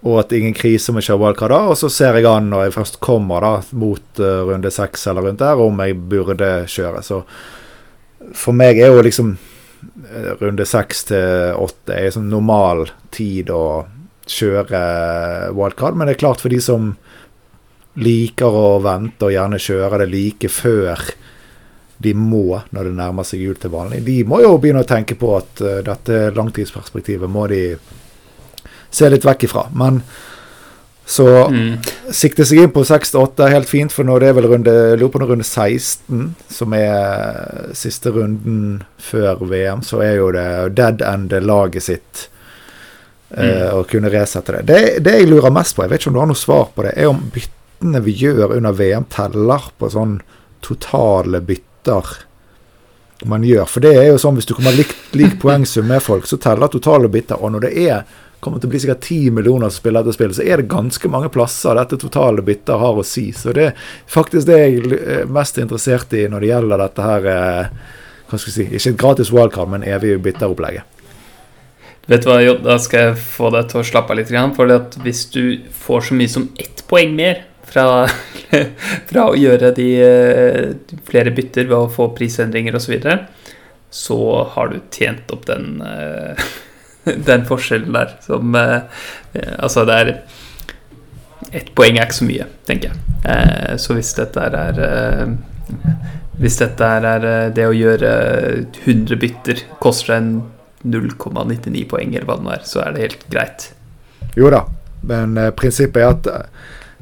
[0.04, 1.61] Og at ingen krise å kjøre wildcard da.
[1.72, 5.28] Og så ser jeg an når jeg først kommer da mot uh, runde seks eller
[5.28, 7.02] rundt der, om jeg burde kjøre.
[7.06, 7.22] Så
[8.37, 13.87] for meg er jo liksom eh, runde seks til åtte er liksom normal tid å
[14.26, 14.80] kjøre
[15.54, 15.96] wildcard.
[15.96, 16.94] Men det er klart for de som
[17.96, 21.00] liker å vente og gjerne kjøre det like før
[22.04, 24.02] de må når det nærmer seg jul til vanlig.
[24.04, 27.62] De må jo begynne å tenke på at uh, dette langtidsperspektivet må de
[28.90, 29.66] se litt vekk ifra.
[29.77, 30.01] Men
[31.07, 31.75] så mm.
[32.11, 35.22] sikte seg inn på 6-8 er helt fint, for nå det er vel runde, på
[35.22, 41.87] runde 16, som er siste runden før VM, så er jo det dead end laget
[41.90, 42.27] sitt
[43.31, 43.75] Mm.
[43.75, 44.62] Uh, kunne resette det.
[44.62, 44.99] det.
[45.03, 45.12] det.
[45.18, 47.11] jeg lurer mest på, jeg vet ikke om du har noe svar på det, er
[47.11, 50.20] om byttene vi gjør under VM, teller på sånn
[50.64, 52.12] totale bytter
[53.27, 53.66] man gjør.
[53.70, 56.70] For det er jo sånn hvis du kommer lik, lik poengsum med folk, så teller
[56.70, 57.40] totale bytter.
[57.42, 58.07] Og når det er
[58.40, 61.11] kommer til å bli sikkert ti millioner som spiller dette spillet, så er det ganske
[61.11, 63.29] mange plasser dette totale bytter har å si.
[63.35, 67.31] Så det er faktisk det jeg er mest interessert i når det gjelder dette her
[67.33, 67.94] eh,
[68.27, 70.94] hva skal jeg si, Ikke et gratis wildcard, men evig bytteropplegget.
[72.07, 74.33] Vet du hva, jo, Da skal jeg få deg til å slappe av litt.
[74.57, 75.42] For hvis du
[75.75, 78.07] får så mye som ett poeng mer fra,
[79.11, 79.88] fra å gjøre de,
[80.87, 83.18] de, flere bytter ved å få prisendringer osv., så, videre,
[83.90, 84.20] så
[84.55, 86.46] har du tjent opp den, eh,
[87.28, 88.80] den forskjellen der som eh,
[89.58, 90.12] Altså, det er
[91.52, 93.16] Ett poeng er ikke så mye, tenker jeg.
[93.28, 94.80] Eh, så hvis dette er
[96.40, 98.10] Hvis dette er det å gjøre
[98.84, 100.30] 100 bytter koster en
[100.86, 103.68] 0,99 poeng, eller hva det nå er, så er det helt greit.
[104.36, 104.60] Jo da,
[105.08, 106.28] men prinsippet er at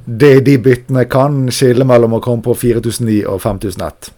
[0.05, 4.13] det de byttene kan skille mellom å komme på 4009 og 5001.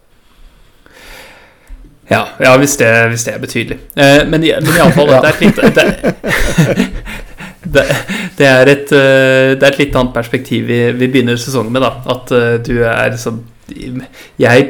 [2.10, 3.78] Ja, ja hvis, det, hvis, det, er betydelig.
[3.94, 5.20] Eh, men, men iallfall, ja.
[5.24, 5.86] det er litt det,
[7.76, 7.86] det,
[8.38, 11.86] det, er et, det er et litt annet perspektiv vi, vi begynner sesongen med.
[11.86, 12.34] da At
[12.66, 13.42] du er sånn
[14.38, 14.68] Jeg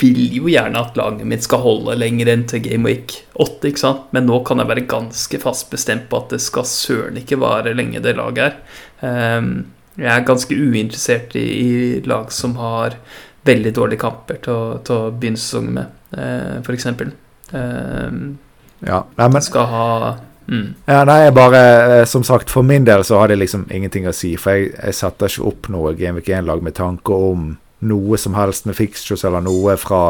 [0.00, 3.82] vil jo gjerne at laget mitt skal holde lenger enn til Game Week 8, ikke
[3.82, 4.06] sant?
[4.16, 7.74] men nå kan jeg være ganske fast bestemt på at det skal søren ikke vare
[7.76, 8.56] lenge, det laget er.
[9.04, 9.50] Um,
[9.98, 12.96] jeg er ganske uinteressert i, i, lag som har
[13.44, 16.86] veldig dårlige kamper til å, til å begynne sesongen med, uh, f.eks.
[17.52, 18.38] Um,
[18.84, 19.42] ja, nei, men...
[19.44, 19.88] Skal ha
[20.48, 20.74] Mm.
[20.84, 21.60] Ja, nei, bare
[22.00, 24.34] eh, Som sagt, for min del så har det liksom ingenting å si.
[24.36, 28.68] For jeg, jeg setter ikke opp noe Gameweek 1-lag med tanke om noe som helst
[28.68, 30.02] med fixtures eller noe fra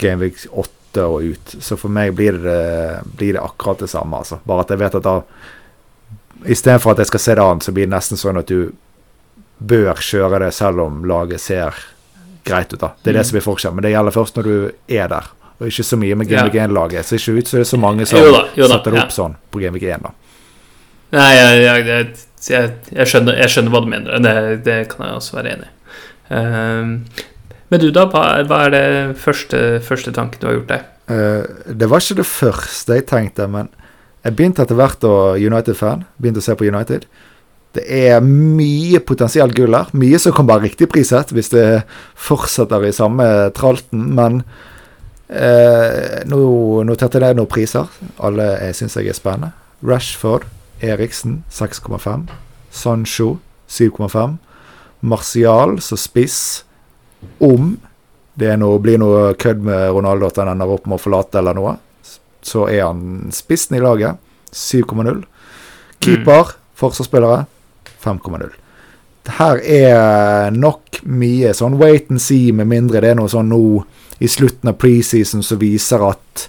[0.00, 1.56] Gameweek 8 og ut.
[1.60, 2.60] Så for meg blir det,
[3.16, 4.40] blir det akkurat det samme, altså.
[4.44, 5.22] Bare at jeg vet at da
[6.40, 8.70] Istedenfor at jeg skal se det an, så blir det nesten sånn at du
[9.60, 11.76] bør kjøre det selv om laget ser
[12.44, 12.80] greit ut.
[12.80, 12.92] da.
[13.02, 13.28] Det er det Mm.
[13.30, 13.76] som blir forskjellen.
[13.76, 15.28] Men det gjelder først når du er der.
[15.60, 17.04] Og ikke så mye med Game Week 1-laget.
[17.04, 18.98] Så ikke ut så det er så mange som Jo da, jo da, setter det
[18.98, 19.04] ja.
[19.04, 20.02] opp sånn på Game Week 1.
[20.02, 20.10] da.
[21.12, 22.06] Nei, jeg, jeg,
[22.48, 24.18] jeg, jeg, skjønner, jeg skjønner hva du mener.
[24.24, 25.74] Det, det kan jeg også være enig i.
[26.38, 26.92] Ehm,
[27.70, 28.06] men du, da?
[28.10, 28.86] Hva hva er det
[29.18, 30.86] første, første tanken du har gjort deg?
[31.10, 33.68] Uh, det var ikke det første jeg tenkte, men
[34.24, 36.04] jeg begynte etter hvert å United-fan.
[36.22, 37.06] Begynte å se på United.
[37.76, 39.90] Det er mye potensielt gull her.
[39.94, 41.82] Mye som kan være riktig priset hvis det
[42.18, 44.40] fortsetter i samme tralten, men
[45.28, 46.40] eh, nå
[46.88, 47.86] noterte jeg noen priser.
[48.18, 49.52] Alle jeg syns jeg er spennende.
[49.86, 50.48] Rashford,
[50.82, 52.26] Eriksen 6,5.
[52.74, 53.36] Sancho
[53.70, 54.34] 7,5.
[55.06, 56.64] Martial som spiss.
[57.38, 57.76] Om
[58.40, 61.54] det noe, blir noe kødd med Ronaldo at han ender opp med å forlate eller
[61.58, 61.74] noe,
[62.42, 64.18] så er han spissen i laget.
[64.50, 65.22] 7,0.
[66.02, 67.44] Keeper, forsvarsspillere
[68.02, 68.50] 5,0.
[69.40, 73.62] Her er nok mye sånn wait and see, med mindre det er noe sånn nå
[74.20, 76.48] i slutten av preseason som viser at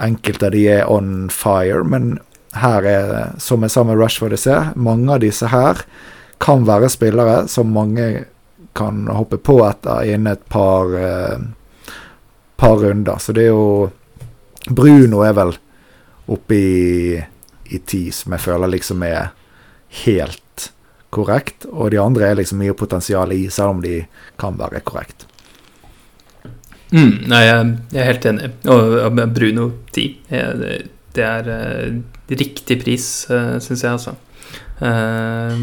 [0.00, 1.82] enkelte av de er on fire.
[1.84, 2.18] Men
[2.56, 5.82] her er, som jeg sa med Rushford, jeg ser, mange av disse her
[6.42, 8.26] kan være spillere som mange
[8.78, 11.38] kan hoppe på etter innen et par, eh,
[12.56, 13.18] par runder.
[13.18, 13.90] Så det er jo
[14.68, 15.54] Bruno er vel
[16.28, 17.18] oppe i,
[17.72, 19.32] i ti, som jeg føler liksom er
[20.04, 20.70] helt
[21.14, 21.66] korrekt.
[21.70, 24.02] Og de andre er liksom mye potensial i, selv om de
[24.40, 25.26] kan være korrekt.
[26.92, 28.52] Mm, nei, jeg, er helt enig.
[28.72, 30.06] Og Bruno 10.
[30.30, 30.86] det-
[31.18, 31.92] Det er eh,
[32.30, 34.12] riktig pris, uh, syns jeg, altså.
[34.80, 35.56] Eh,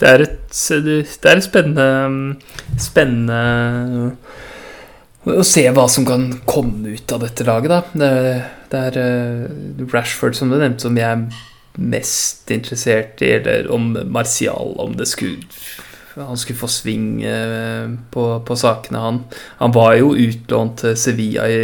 [0.00, 2.36] det er et Det er et spennende
[2.76, 4.16] Spennende
[5.26, 7.82] å se hva som kan komme ut av dette laget, da.
[8.72, 11.28] Det, er eh, Rashford, som du nevnte, som jeg
[11.80, 15.40] mest interessert i, eller om Martial, om det skulle
[16.14, 19.20] han skulle få sving eh, på, på sakene, han.
[19.62, 21.60] Han var jo utlånt til Sevilla i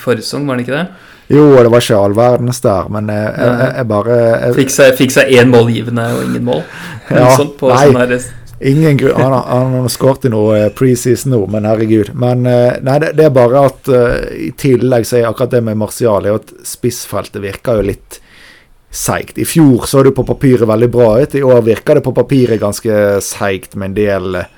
[0.00, 0.86] forrige sesong, var han ikke det?
[1.30, 4.54] Jo, det var ikke all verdens der, men jeg, jeg, jeg, jeg bare jeg,
[4.98, 6.64] Fikk seg, én målgivende og ingen mål.
[7.10, 7.88] Ja, Sånn på nei.
[7.88, 8.12] sånn her,
[8.60, 12.10] Ingen grunn Han, har- han skåret i noe eh, preseason nå, men herregud.
[12.14, 15.62] Men eh, nei, det, det er bare at uh, i tillegg så er akkurat det
[15.64, 18.20] med Martial at spissfeltet virker jo litt
[18.90, 19.38] seigt.
[19.38, 21.34] I fjor så det på papiret veldig bra ut.
[21.34, 24.48] I år virker det på papiret ganske seigt med en del eh,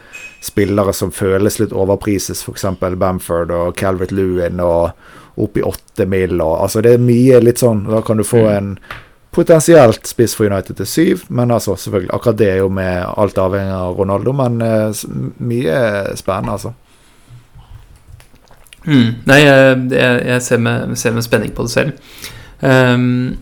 [0.43, 2.65] spillere som føles litt overprises, f.eks.
[2.81, 4.91] Bamford og Calvert Lewin og
[5.41, 6.41] opp i åtte mil.
[6.41, 8.57] Og, altså det er mye litt sånn Da kan du få Mm.
[8.57, 8.79] en
[9.33, 13.39] potensielt spiss for United til syv, men altså selvfølgelig akkurat det er jo med alt
[13.41, 15.05] avhengig av Ronaldo, men eh,
[15.41, 16.75] mye spennende, altså.
[18.85, 19.23] Mm.
[19.25, 21.93] Nei, jeg, jeg, jeg ser, med, ser med spenning på det selv.
[22.67, 23.39] Ehm,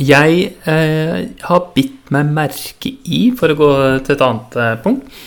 [0.00, 3.72] jeg eh, har bitt meg merke i, for å gå
[4.04, 5.18] til et annet eh, punkt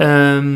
[0.00, 0.48] eh,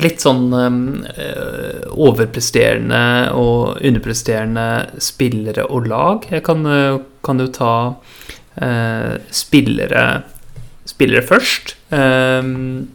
[0.00, 3.02] Litt sånn eh, overpresterende
[3.36, 6.24] og underpresterende spillere og lag.
[6.30, 7.72] Jeg kan, eh, kan jo ta
[8.64, 10.04] eh, spillere,
[10.88, 11.74] spillere først.
[11.92, 12.86] Ehm,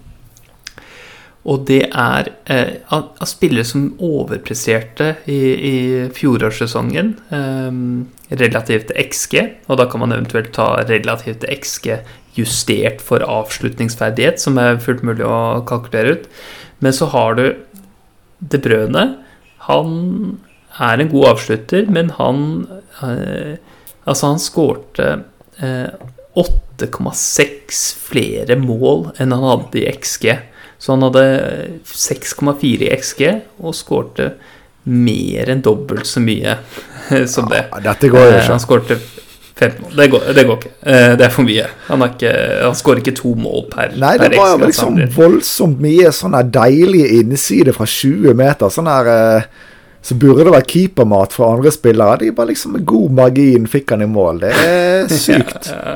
[1.46, 5.76] og det er eh, av, spillere som overpresterte i, i
[6.18, 9.36] fjorårssesongen eh, relativt til XG.
[9.70, 11.92] Og da kan man eventuelt ta relativt til XG
[12.36, 16.26] justert for avslutningsferdighet, som er fullt mulig å kalkulere ut.
[16.82, 17.46] Men så har du
[18.42, 19.06] De Brøne.
[19.70, 19.94] Han
[20.82, 22.42] er en god avslutter, men han
[23.06, 23.56] eh,
[24.06, 25.06] Altså, han skårte
[25.66, 25.88] eh,
[26.38, 30.28] 8,6 flere mål enn han hadde i XG.
[30.86, 31.22] Så han hadde
[31.90, 33.24] 6,4 i XG
[33.66, 34.28] og skårte
[34.86, 36.60] mer enn dobbelt så mye
[37.34, 37.64] som det.
[37.72, 38.52] Ja, dette går jo Eh, ikke.
[38.54, 38.98] Han skårte
[39.56, 39.96] 15 mål.
[39.98, 40.72] Det går, det går ikke.
[40.84, 41.66] Eh, Det er for mye.
[41.88, 42.34] Han, ikke,
[42.68, 46.36] han skårer ikke to mål per, Nei, det per var jo liksom voldsomt mye sånn
[46.54, 48.70] deilig innside fra 20 meter.
[48.76, 49.48] Sånn her eh,
[50.06, 52.20] Så burde det vært keepermat fra andre spillere.
[52.22, 54.44] De bare liksom med god margin fikk han i mål.
[54.44, 55.72] Det er sykt.
[55.72, 55.80] Ja,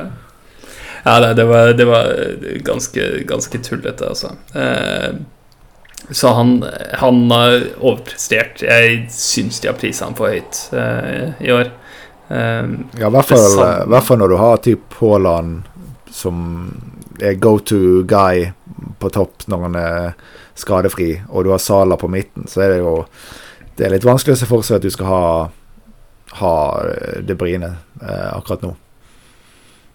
[1.04, 2.08] det, det, var, det var
[2.64, 4.34] ganske, ganske tullete, altså.
[4.54, 5.14] Eh,
[6.10, 6.64] så han,
[6.98, 8.62] han har overprestert.
[8.62, 11.70] Jeg syns de har prisa han for høyt eh, i år.
[12.28, 15.62] Eh, Ja, i hvert fall, i hvert fall når du har typ Haaland
[16.10, 16.42] som
[17.22, 18.50] er go to guy
[18.98, 20.12] på topp når han er
[20.58, 23.04] skadefri, og du har Sala på midten, så er det jo
[23.76, 25.22] Det er litt vanskelig å se for seg at du skal ha
[26.40, 26.54] ha
[27.24, 27.70] De Brine
[28.00, 28.74] akkurat nå.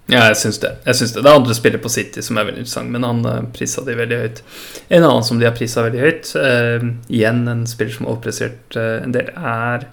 [0.05, 0.69] Ja, jeg syns det.
[0.85, 3.25] jeg synes Det Det er andre spillere på City som er veldig interessant, men han
[3.25, 4.41] uh, prisa de veldig høyt.
[4.89, 8.77] En annen som de har prisa veldig høyt, uh, igjen en spiller som har overprestert
[8.77, 9.87] uh, en del, er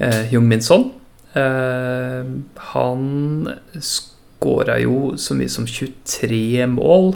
[0.00, 0.90] uh, Jung Min Son.
[1.36, 3.02] han
[3.84, 7.10] skåra jo så mye som 23 mål.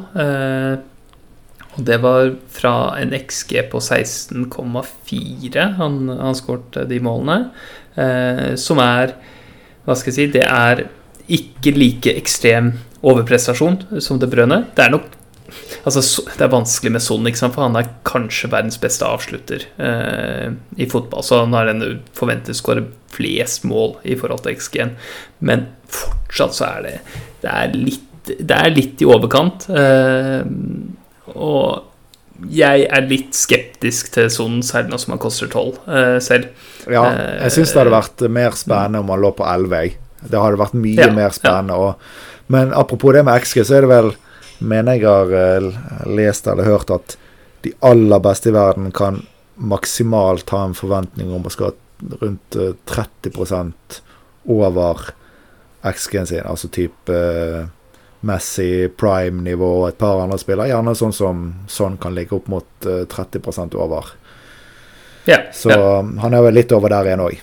[1.72, 7.48] og det var fra en XG på 16,4 han, han skåret de målene.
[8.60, 9.16] som er
[9.86, 10.84] Hva skal jeg si Det er
[11.36, 12.74] ikke like ekstrem
[13.06, 14.64] overprestasjon som De Brønne.
[14.76, 15.16] Det er nok
[15.86, 16.02] Altså,
[16.36, 21.24] det er vanskelig med Son, for han er kanskje verdens beste avslutter eh, i fotball.
[21.26, 21.82] Så han har en
[22.16, 24.94] forventet skåre flest mål i forhold til XG-en.
[25.40, 26.96] Men fortsatt så er det
[27.40, 29.66] Det er litt, det er litt i overkant.
[29.72, 30.44] Eh,
[31.34, 31.86] og
[32.50, 36.52] jeg er litt skeptisk til Son, særlig nå som han koster tolv eh, selv.
[36.86, 37.06] Ja,
[37.40, 39.98] jeg syns det hadde vært mer spennende om han lå på elleve, jeg.
[40.20, 41.76] Det hadde vært mye ja, mer spennende.
[41.78, 44.12] Og, men apropos det med XG, så er det vel
[44.60, 47.14] Mener jeg har uh, lest eller hørt at
[47.64, 49.22] de aller beste i verden kan
[49.56, 51.72] maksimalt ha en forventning om å skal
[52.20, 53.72] rundt uh, eh, 30
[54.52, 55.06] over
[55.80, 56.44] XG-en sin.
[56.44, 57.64] Altså type uh,
[58.20, 60.68] Messi, prime-nivå og et par andre spillere.
[60.74, 64.12] Gjerne sånn som sånn kan ligge opp mot 30% over.
[65.24, 66.02] Ja, så ja.
[66.20, 67.40] han er vel litt over der igjen òg.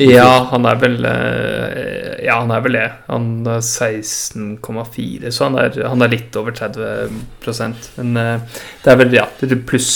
[0.00, 2.88] Ja, han er vel eh, Ja, han er vel det.
[3.10, 9.00] Han er 16,4, så han er, han er, litt over 30% Men eh, det er
[9.02, 9.26] vel, ja,
[9.68, 9.92] pluss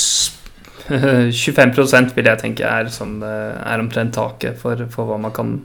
[0.87, 5.57] 25% vil jeg tenke er, sånn, eh, er omtrent taket for, for, hva man kan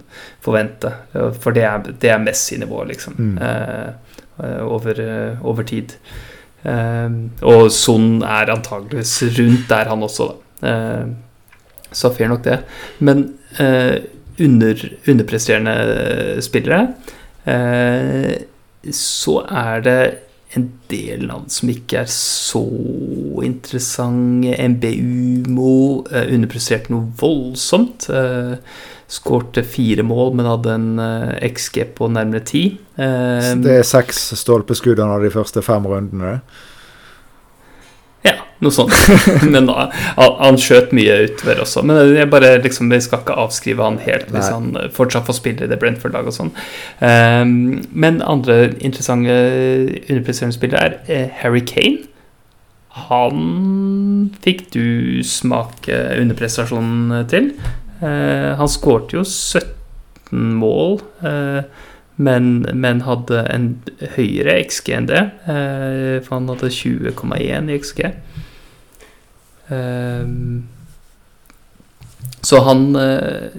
[0.42, 0.90] forvente.
[1.14, 3.20] For det er, det er Messi-nivå, liksom.
[3.20, 3.36] Mm.
[4.42, 5.04] Eh, over,
[5.46, 5.94] over, tid.
[6.64, 10.72] Eh, og Son er antageligvis rundt der, han også, da.
[10.72, 12.62] Eh, så fair nok det.
[13.04, 13.26] Men
[14.46, 16.94] under, underpresterende spillere,
[17.46, 18.34] eh,
[18.92, 20.02] så er det
[20.58, 22.64] en del navn som ikke er så
[23.46, 24.56] interessante.
[24.76, 25.76] MBU-Mo
[26.12, 28.10] eh, underpresterte noe voldsomt.
[28.12, 28.58] Eh,
[29.12, 31.02] Skårte fire mål, men hadde en
[31.44, 32.62] XG på nærmere ti.
[32.96, 36.38] Det er seks stolpeskudd av de første fem rundene?
[36.38, 36.71] Ja,
[38.62, 38.94] noe sånt.
[39.54, 39.88] Men da,
[40.18, 41.84] han skjøt mye utover også.
[41.88, 45.66] Men jeg bare liksom, vi skal ikke avskrive han helt hvis han fortsatt får spille
[45.66, 46.54] i det Brentford-laget og sånn.
[47.02, 49.36] Um, men andre interessante
[50.08, 52.08] underpresterende spillere er eh, Harry Kane.
[53.10, 57.54] Han fikk du smake underprestasjonen til.
[58.02, 61.00] Uh, han skårte jo 17 mål.
[61.24, 61.64] Uh,
[62.22, 63.70] men, men, hadde en
[64.16, 65.22] høyere XG enn det.
[65.50, 68.04] Eh, for han hadde 20,1 i XG.
[69.72, 70.28] Eh,
[72.42, 73.50] så han eh,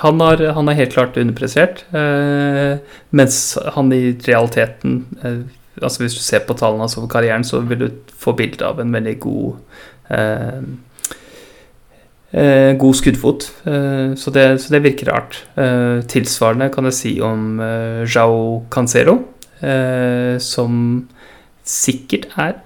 [0.00, 1.84] han, har, han er helt klart underpressert.
[1.94, 2.78] Eh,
[3.14, 5.44] mens han i realiteten eh,
[5.82, 7.88] altså Hvis du ser på tallene hans over karrieren, så vil du
[8.18, 9.54] få bilde av en veldig god
[10.14, 10.60] eh,
[12.78, 15.36] god skuddfot, eh, så, det, så, det, virker rart.
[15.54, 19.20] Eh, tilsvarende kan jeg si om eh, Jao Cancero,
[20.44, 20.72] som
[21.64, 22.58] sikkert er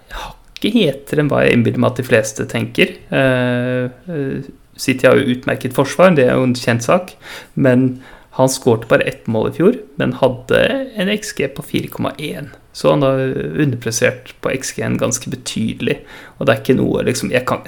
[0.58, 2.94] hakket hetere enn hva jeg innbiller meg at de fleste tenker.
[3.14, 4.46] Eh,
[4.78, 7.14] City har jo utmerket forsvar, det er jo en kjent sak,
[7.54, 8.00] men
[8.38, 10.60] han skårte bare ett mål i fjor, men hadde
[10.94, 12.52] en XG på 4,1.
[12.72, 13.18] Så han har
[13.58, 15.98] underpressert på XG-en ganske betydelig.
[16.38, 17.66] Og det er ikke noe liksom jeg kan,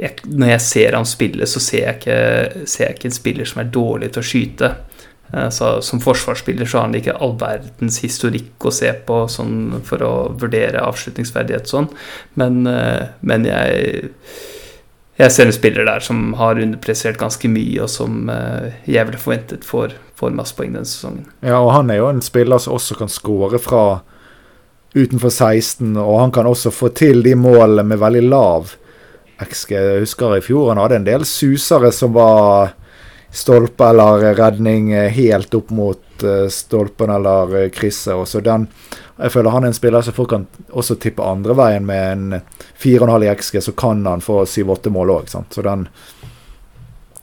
[0.00, 3.44] jeg, Når jeg ser han spille, så ser jeg, ikke, ser jeg ikke en spiller
[3.50, 4.72] som er dårlig til å skyte.
[5.32, 9.80] Eh, så, som forsvarsspiller så har han ikke all verdens historikk å se på sånn,
[9.86, 11.88] for å vurdere avslutningsverdighet sånn,
[12.38, 14.10] men, eh, men jeg,
[15.18, 19.22] jeg ser en spiller der som har underpressert ganske mye, og som eh, jeg ville
[19.22, 21.26] forventet får, får masse poeng denne sesongen.
[21.42, 23.86] Ja, og han er jo en spiller som også kan skåre fra
[24.96, 28.76] utenfor 16, og han kan også få til de målene med veldig lav
[29.42, 29.74] XG.
[29.74, 32.72] Jeg husker i fjor han hadde en del susere som var
[33.36, 38.14] stolpe eller redning helt opp mot uh, stolpen eller uh, krysset.
[38.14, 38.66] Også den,
[39.20, 42.40] jeg føler han er en spiller som folk kan også tippe andre veien med en
[42.82, 45.32] 4,5 i XG, så kan han få 7-8 mål òg.
[45.32, 45.88] Så den,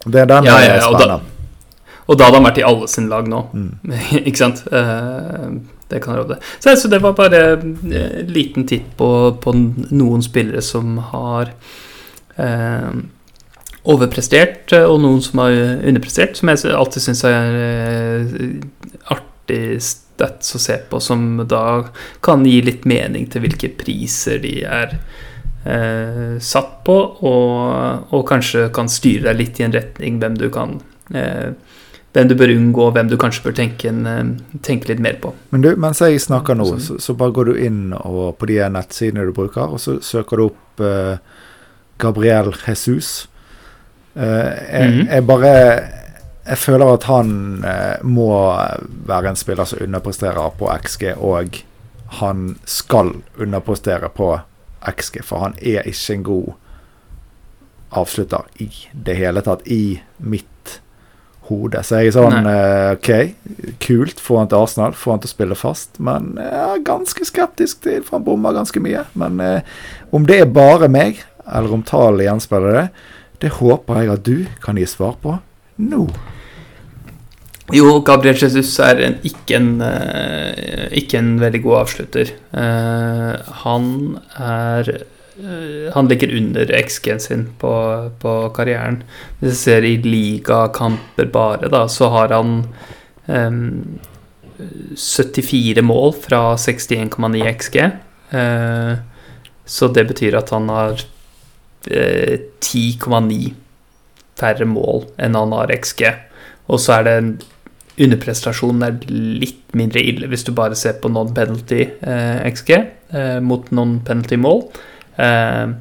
[0.05, 1.21] det, den ja, ja, er spennende.
[1.23, 3.95] Og da, og da hadde han vært i alle sin lag nå, mm.
[4.27, 4.65] ikke sant?
[4.69, 5.57] Uh,
[5.93, 6.37] det kan råde.
[6.59, 7.73] Så, så, det var bare en
[8.29, 9.09] liten titt på,
[9.41, 11.51] på noen spillere som har
[12.35, 12.87] eh,
[13.89, 18.39] overprestert, eh, og noen som har underprestert, som jeg alltid syns er eh,
[19.13, 21.83] artig stats å se på, som da
[22.23, 24.97] kan gi litt mening til hvilke priser de er
[25.65, 30.49] eh, satt på, og, og, kanskje kan styre deg litt i en retning hvem du
[30.53, 30.79] kan
[31.13, 31.53] eh,
[32.13, 35.17] hvem du bør unngå, og hvem du kanskje bør tenke, en, eh, tenke litt mer
[35.21, 35.33] på.
[35.49, 39.25] Men du, mens jeg snakker nå, så, så bare går du inn på de nettsidene
[39.27, 41.17] du bruker, og så søker du opp uh,
[42.01, 43.25] Gabriel Jesus.
[44.15, 45.13] Uh, jeg, mm -hmm.
[45.13, 45.81] jeg, bare
[46.45, 48.55] Jeg føler at han uh, må
[49.05, 51.63] være en spiller som underpresterer på XG, og
[52.07, 54.39] han skal underprestere på
[54.97, 56.53] XG, for han er ikke en god
[57.91, 58.69] avslutter i
[59.05, 60.81] det hele tatt, i mitt
[61.49, 61.81] hode.
[61.83, 63.11] Så jeg er sånn uh, OK,
[63.83, 64.21] kult.
[64.23, 65.99] Få han til Arsenal, få han til å spille fast.
[66.03, 69.05] Men jeg er ganske skeptisk til for han bommer ganske mye.
[69.19, 69.59] Men uh,
[70.15, 72.87] om det er bare meg, eller om tallet gjenspeiler det,
[73.43, 75.35] det håper jeg at du kan gi svar på
[75.83, 76.07] nå.
[77.73, 82.33] Jo, Gabriel Jesus er en, ikke, en, uh, ikke en veldig god avslutter.
[83.63, 83.85] han
[84.35, 84.91] er
[85.39, 87.73] Eh, han ligger under XG-en sin på,
[88.21, 89.01] på, karrieren.
[89.39, 92.59] Hvis vi ser i ligakamper bare, da, så har han
[93.25, 93.99] um,
[94.97, 97.79] 74 mål fra 61,9 XG.
[98.33, 99.01] Uh,
[99.65, 101.01] så det betyr at han har
[101.83, 103.53] 10,9
[104.39, 106.05] færre mål enn han har XG.
[106.71, 107.17] Og så er det
[108.01, 113.69] underprestasjonen er litt mindre ille hvis du bare ser på non-penalty eh, XG eh, mot
[113.75, 114.63] non-penalty mål.
[115.21, 115.75] Eh,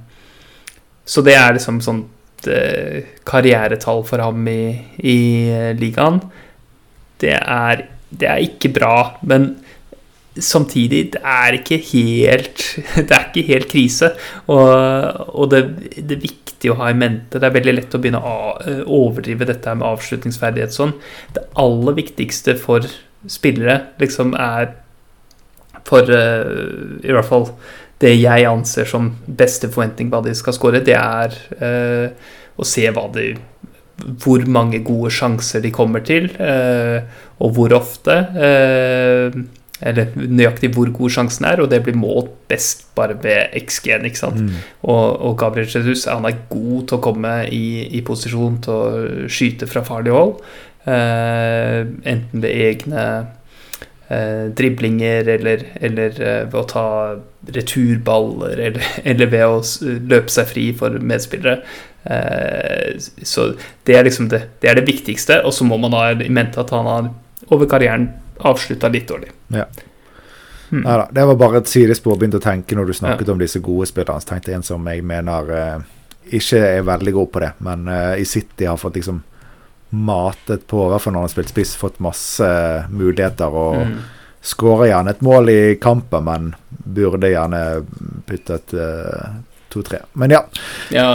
[1.04, 2.04] så det er liksom sånn
[2.42, 5.18] karrieretall for ham i, i
[5.78, 6.16] ligaen.
[7.22, 8.96] Det er, det er ikke bra,
[9.30, 9.52] men
[10.38, 12.62] samtidig, det er ikke helt
[13.08, 14.12] Det er ikke helt krise.
[14.46, 14.68] Og,
[15.36, 15.62] og det,
[15.96, 17.38] det, er viktig å ha i mente.
[17.38, 18.36] Det er veldig lett å begynne å
[18.86, 20.94] overdrive dette med avslutningsferdighet sånn.
[21.36, 22.86] Det aller viktigste for
[23.30, 24.72] spillere liksom er
[25.86, 27.48] For uh, i hvert fall
[28.02, 32.66] det jeg anser som beste forventning på hva de skal skåre, det er uh, å
[32.66, 33.28] se hva de
[34.22, 37.02] hvor mange gode sjanser de kommer til, uh,
[37.42, 38.14] og hvor ofte.
[38.46, 39.36] Eh,
[39.82, 44.06] eller nøyaktig hvor god sjansen er, og det blir målt best bare ved XG-en.
[44.06, 44.40] ikke sant?
[44.40, 44.62] Mm.
[44.82, 49.28] Og, og, Gabriel Jesus han er god til å komme i, i posisjon til å
[49.32, 50.36] skyte fra farlig hold.
[50.86, 51.80] Eh,
[52.10, 53.04] enten ved egne
[54.10, 56.86] eh, driblinger eller, eller eh, ved å ta
[57.54, 59.62] returballer eller, eller, ved å
[60.12, 61.60] løpe seg fri for medspillere.
[62.02, 63.52] Eh, så
[63.86, 65.42] det er liksom det, det, er det viktigste.
[65.46, 67.12] Og så må man ha i mente at han har
[67.52, 68.10] over karrieren
[68.48, 69.32] avslutta litt dårlig.
[69.54, 69.66] Ja.
[70.72, 70.86] Hmm.
[70.86, 72.16] Neida, det var bare et sidespor.
[72.16, 73.34] Begynte å tenke når du snakket ja.
[73.34, 74.22] om disse gode spillerne.
[74.24, 75.84] Så tenkte jeg en som jeg mener uh,
[76.32, 79.20] ikke er veldig god på det, men uh, i City har fått liksom
[79.92, 82.48] matet på, i hvert fall når han har spilt spiss, fått masse
[82.88, 83.52] muligheter.
[83.52, 83.96] og mm.
[84.42, 87.60] Skårer gjerne et mål i kampen, men burde gjerne
[88.26, 89.36] puttet uh,
[89.70, 90.00] to-tre.
[90.16, 90.40] Men ja.
[90.90, 91.10] ja.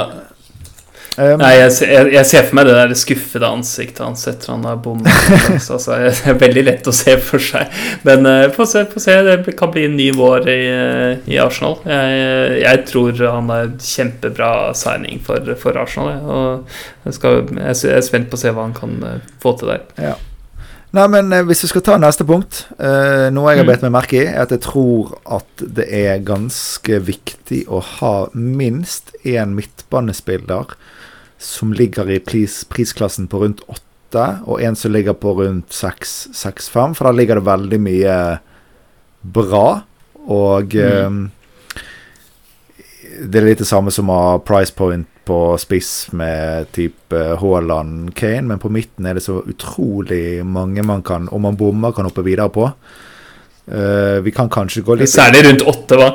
[1.17, 4.67] Um, Nei, jeg, jeg, jeg, ser for meg det der skuffede ansiktet hans etter han
[4.69, 5.09] har bommet.
[5.57, 7.73] altså, det er veldig lett å se for seg.
[8.05, 9.15] Men uh, få se, se.
[9.25, 11.79] Det kan bli en ny vår i, uh, i Arsenal.
[11.89, 16.21] Jeg, jeg, tror han er kjempebra signing for, for Arsenal.
[16.21, 19.87] Og skal, jeg, er spent på å se hva han kan uh, få til der.
[19.97, 20.13] Ja.
[20.93, 23.69] Nei, men hvis vi skal ta neste punkt Noe jeg har mm.
[23.69, 28.13] bedt meg merke i, er at jeg tror at det er ganske viktig å ha
[28.31, 30.77] minst én midtbanespiller
[31.37, 36.95] som ligger i pris, prisklassen på rundt 8, og en som ligger på rundt 6-5,
[36.97, 38.15] for da ligger det veldig mye
[39.21, 39.67] bra.
[40.27, 41.05] Og mm.
[41.05, 41.19] um,
[43.27, 48.13] det er litt det samme som å ha price point på spiss med type Haaland,
[48.15, 52.07] Kane, men på midten er det så utrolig mange man kan, om man bommer, kan
[52.07, 52.69] hoppe videre på.
[53.71, 56.05] Uh, vi kan kanskje gå litt Særlig rundt åtte, hva?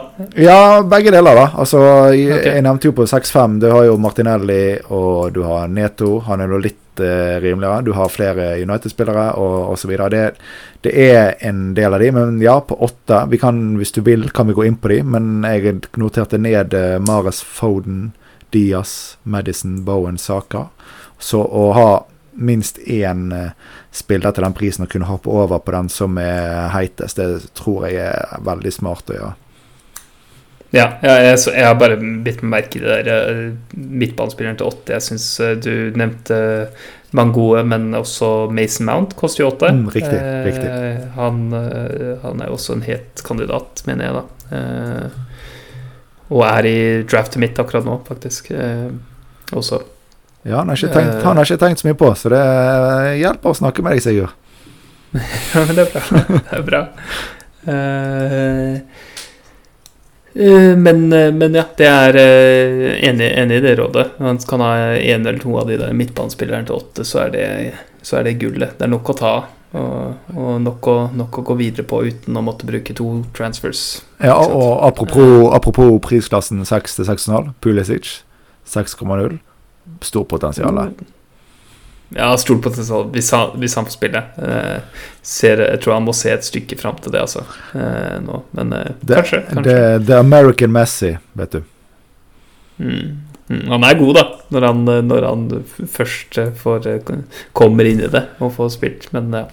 [0.40, 1.50] Ja, begge deler, da.
[1.61, 1.82] Altså,
[2.14, 2.55] jeg, okay.
[2.57, 3.59] jeg nevnte jo på 6-5.
[3.61, 6.14] Du har jo Martinelli og du har Neto.
[6.24, 7.82] Han er jo litt uh, rimeligere.
[7.84, 9.92] Du har flere United-spillere og osv.
[10.14, 10.22] Det,
[10.88, 14.30] det er en del av de, men ja, på åtte Vi kan, hvis du vil,
[14.32, 18.14] kan vi gå inn på de, men jeg noterte ned uh, Mares Foden,
[18.53, 20.70] Diaz, Madison, Bowen, Saka.
[21.20, 21.90] Så å ha
[22.32, 23.53] minst én uh,
[23.93, 27.86] spiller til den prisen og kunne hoppe over på den som er heitest, det tror
[27.90, 29.32] jeg er veldig smart å gjøre.
[30.72, 34.95] Ja, jeg, jeg, har bare bitt meg merke i det der uh, midtbanespilleren til åtte.
[34.95, 36.38] Jeg syns uh, du nevnte
[37.12, 39.68] Mangoe, men også Mason Mount koster jo åtte.
[39.68, 40.70] Mm, riktig, eh, riktig.
[41.18, 41.43] Han,
[42.22, 45.11] han, er jo også en het kandidat, mener jeg, da.
[46.32, 48.49] og er i draftet mitt akkurat nå, faktisk.
[49.53, 49.82] også.
[50.43, 52.43] Ja, han har, tenkt, han har, ikke tenkt, så mye på, så det
[53.20, 54.34] hjelper å snakke med deg, Sigurd.
[55.53, 56.22] ja, men det er bra.
[56.34, 56.84] Det er bra.
[57.62, 59.11] Uh,
[60.34, 64.07] Eh, Men, eh, men ja, det er eh, enig, enig i det rådet.
[64.18, 67.49] Man kan ha en eller to av de der midtbanespillerne til åtte, så er det,
[68.03, 68.78] så er det gullet.
[68.78, 69.51] Det er nok å ta av.
[69.72, 74.03] Og, og nok, å, nok å gå videre på uten å måtte bruke to transfers.
[74.20, 77.55] Ja, og apropos, apropos prisklassen 6 til 6,5.
[77.64, 78.18] Pulisic
[78.68, 79.38] 6,0.
[80.03, 80.78] Stort potensial.
[82.12, 84.22] Ja, stort potensial hvis han, hvis han får spille.
[84.36, 87.44] Eh, ser, jeg tror han må se et stykke fram til det, altså.
[87.72, 88.42] Eh, nå.
[88.59, 89.42] Men eh, Det, kanskje.
[89.48, 89.62] kanskje.
[89.70, 91.62] det, det er American Messi, vet du.
[92.82, 93.22] Mm.
[93.48, 93.64] Mm.
[93.68, 95.46] Han er god, da, når han, når han
[95.92, 96.86] først får,
[97.57, 99.09] kommer inn i det og får spilt.
[99.16, 99.46] Men ja.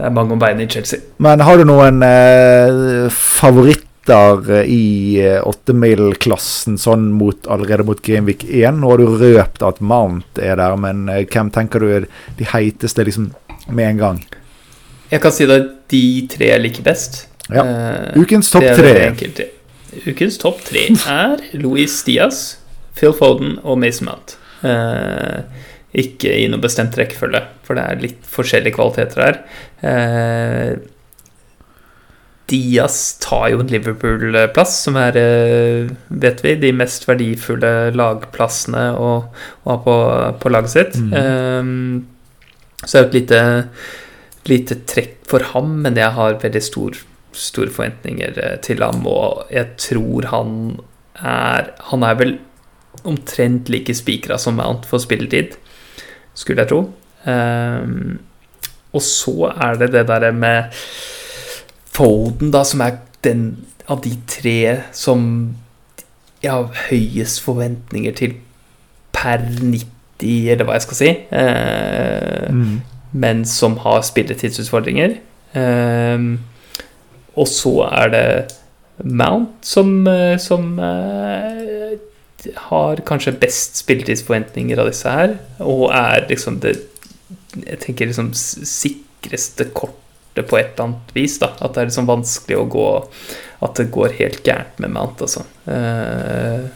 [0.00, 1.02] Det er mange om beinet i Chelsea.
[1.20, 8.44] Men har du noen eh, favoritter eh, i eh, åttemil-klassen sånn mot, allerede mot Greenvik
[8.48, 8.80] 1?
[8.80, 12.48] Nå har du røpt at Mount er der, men eh, hvem tenker du er de
[12.52, 13.32] heiteste liksom
[13.68, 14.22] med en gang?
[15.10, 17.24] Jeg kan si er de tre jeg liker best.
[17.50, 17.64] Ja.
[18.14, 19.10] Ukens topp tre.
[20.06, 22.60] Ukens topp tre er Louis Diaz,
[22.94, 24.36] Phil Foden og Mason Mount.
[24.62, 25.66] Eh,
[26.00, 29.38] ikke i noe bestemt rekkefølge, for det er litt forskjellige kvaliteter her.
[29.82, 30.74] Eh,
[32.50, 39.10] Diaz tar jo en Liverpool-plass, som er, eh, vet vi, de mest verdifulle lagplassene å,
[39.64, 39.96] å ha på,
[40.42, 40.98] på laget sitt.
[40.98, 41.12] Mm.
[41.14, 42.06] Um,
[42.82, 43.40] så er det et lite,
[44.50, 46.98] lite trekk for ham, men jeg har veldig stor,
[47.36, 50.54] store forventninger eh, til ham, og jeg tror han
[51.20, 52.30] er Han er vel
[53.04, 55.58] omtrent like spikra som Mount for spilletid,
[56.34, 56.78] skulle jeg tro.
[57.28, 58.20] Um,
[58.96, 60.72] og så er det det derre med
[62.00, 63.42] Foden, da, som er den
[63.92, 65.24] av de tre som
[66.40, 68.38] jeg har høyest forventninger til
[69.12, 71.10] per 90, eller hva jeg skal si.
[71.10, 72.80] Eh, Mm.
[73.12, 75.18] men som har spilletidsutfordringer.
[75.54, 76.18] Eh,
[77.36, 78.52] og så er det
[79.04, 81.98] Mount som, eh, som eh,
[82.70, 86.78] har kanskje best spilletidsforventninger av disse her, og er liksom det
[87.66, 89.96] Jeg tenker liksom sikreste kortet
[90.34, 91.38] på et eller annet vis.
[91.42, 92.90] da At det er liksom vanskelig å gå
[93.66, 95.42] At det går helt gærent med Mount, altså.
[95.66, 96.68] Eh,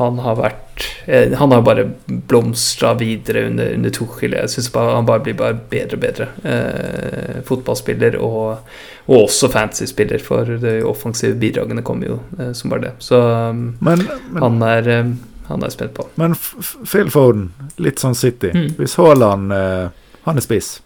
[0.00, 4.36] han har vært eh, Han har bare blomstra videre under, under Tuchel.
[4.38, 6.28] Jeg syns han bare blir bare bedre og bedre.
[6.44, 8.70] Eh, fotballspiller og,
[9.08, 12.94] og også fantasy-spiller, for de offensive bidragene kommer jo eh, som bare det.
[13.04, 15.12] Så um, Men, men, han er eh,
[15.50, 16.06] han er spent på.
[16.14, 17.48] men Phil Foden,
[17.82, 18.52] litt sånn City.
[18.54, 18.68] Mm.
[18.78, 19.88] Hvis Haaland eh,
[20.28, 20.76] Han er spiss.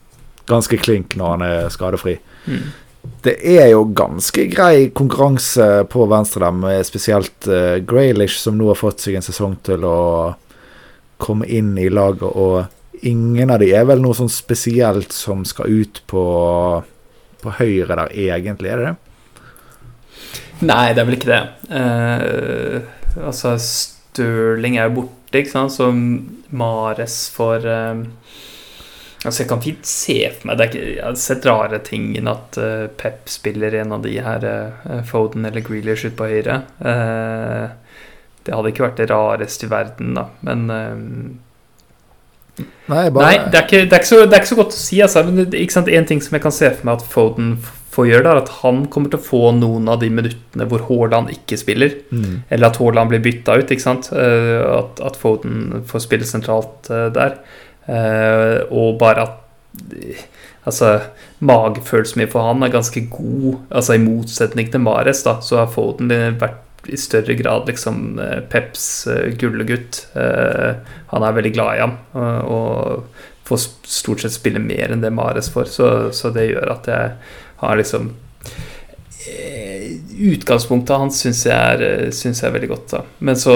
[0.51, 2.19] Ganske klink når han er skadefri.
[2.47, 2.65] Mm.
[3.25, 8.71] Det er jo ganske grei konkurranse på venstre der, med spesielt uh, Graylish, som nå
[8.71, 9.99] har fått seg en sesong til å
[11.21, 15.73] komme inn i laget, og ingen av de er vel noe sånn spesielt som skal
[15.73, 16.25] ut på,
[17.45, 18.97] på høyre der, egentlig, er det det?
[20.65, 21.43] Nei, det er vel ikke det.
[21.73, 25.91] Uh, altså, Stirling er jo borte, ikke sant, så
[26.55, 28.03] Mares får eh,
[29.25, 32.29] Altså, jeg kan fint se for meg det ikke, Jeg har sett rare ting enn
[32.29, 36.61] at uh, Pep spiller en av de her, uh, Foden eller Grealish ut på høyre.
[36.85, 37.73] Uh,
[38.45, 40.99] det hadde ikke vært det rareste i verden, da, men eh,
[42.93, 44.79] Nei, bare Nei, det er, ikke, det, er så, det er ikke så godt å
[44.79, 44.99] si.
[45.03, 45.25] Altså.
[45.27, 45.63] Men det?
[45.97, 47.49] En ting som jeg kan se for meg at Foden
[47.95, 50.85] får gjøre, det er at han kommer til å få noen av de minuttene hvor
[50.87, 51.97] Haaland ikke spiller.
[52.13, 52.45] mm.
[52.55, 53.73] Eller at Haaland blir bytta ut.
[53.73, 57.41] Eh, At, at Foden får spille sentralt eh, der.
[57.87, 60.31] Eh, og bare at eh,
[60.65, 60.95] Altså,
[61.45, 63.59] magefølelsen min for han er ganske god.
[63.69, 66.09] Altså I motsetning til Mares, da, så har Foden
[66.41, 70.07] vært i større grad liksom eh, Peps uh, gullegutt.
[70.17, 70.75] Eh,
[71.13, 73.07] han er veldig glad i ham og,
[73.45, 75.69] får stort sett spille mer enn det Mares får.
[75.69, 77.11] Så, så det gjør at jeg
[77.61, 78.55] har liksom eh,
[79.25, 82.91] Utgangspunktet hans syns jeg, er, eh, synes jeg er veldig godt.
[82.91, 83.55] da Men så,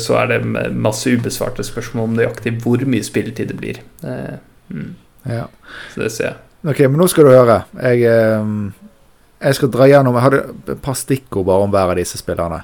[0.00, 3.80] så er det masse ubesvarte spørsmål om nøyaktig hvor mye spilletid det blir.
[4.04, 4.36] Eh,
[4.68, 4.90] mm,
[5.30, 5.46] ja.
[5.94, 6.36] så det ser jeg.
[6.70, 7.62] Ok, men nå skal du høre.
[7.80, 8.90] Jeg, eh,
[9.40, 10.42] jeg skal dra gjennom Jeg hadde
[10.74, 12.60] et par stikkord bare om hver av disse spillerne.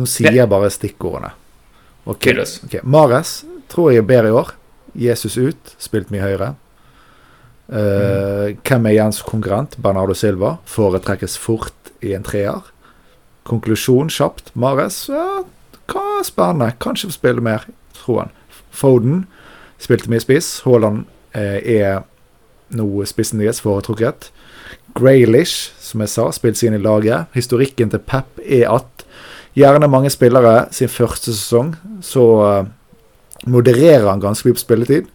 [0.00, 1.34] Nå sier jeg bare stikkordene.
[2.06, 2.46] Ok, okay.
[2.64, 2.80] ok.
[2.88, 4.54] Mares tror jeg er bedre i år.
[4.96, 6.54] Jesus ut, spilt mye høyere.
[7.70, 9.76] Eh, Hvem er Jens konkurrent?
[9.82, 10.56] Bernardo Silva.
[10.66, 12.64] Foretrekkes fort i en treer.
[13.46, 14.50] Konklusjon kjapt.
[14.58, 15.42] Mares ja,
[15.90, 16.72] hva spennende.
[16.82, 17.66] Kanskje får spille mer,
[17.96, 18.34] tror han.
[18.74, 19.24] Foden
[19.80, 20.60] spilte mye spiss.
[20.66, 21.04] Haaland
[21.34, 22.02] eh, er
[22.74, 24.30] nå spissen deres foretrukket.
[24.98, 27.30] Graylish, som jeg sa, spilte seg inn i laget.
[27.34, 29.06] Historikken til Pep er at
[29.58, 31.74] gjerne mange spillere sin første sesong,
[32.06, 32.68] så eh,
[33.50, 35.10] modererer han ganske mye på spilletid.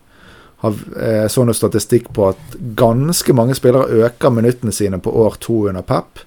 [0.65, 5.37] Har eh, så noe statistikk på at ganske mange spillere øker minuttene sine på år
[5.39, 6.19] to under Pep.
[6.19, 6.25] Eh,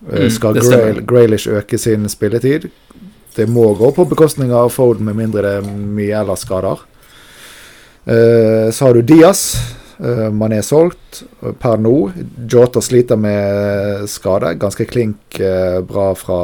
[0.00, 0.54] Mm, skal.
[0.54, 2.68] Grail, Grailish øke sin spilletid?
[3.34, 6.82] Det må gå på bekostning av Foden, med mindre det er mye ellers skader.
[8.06, 9.56] Eh, så har du Diaz.
[10.00, 12.12] Uh, man er solgt eh, per nå.
[12.48, 14.54] Jota sliter med skade.
[14.56, 16.38] Ganske klink eh, bra fra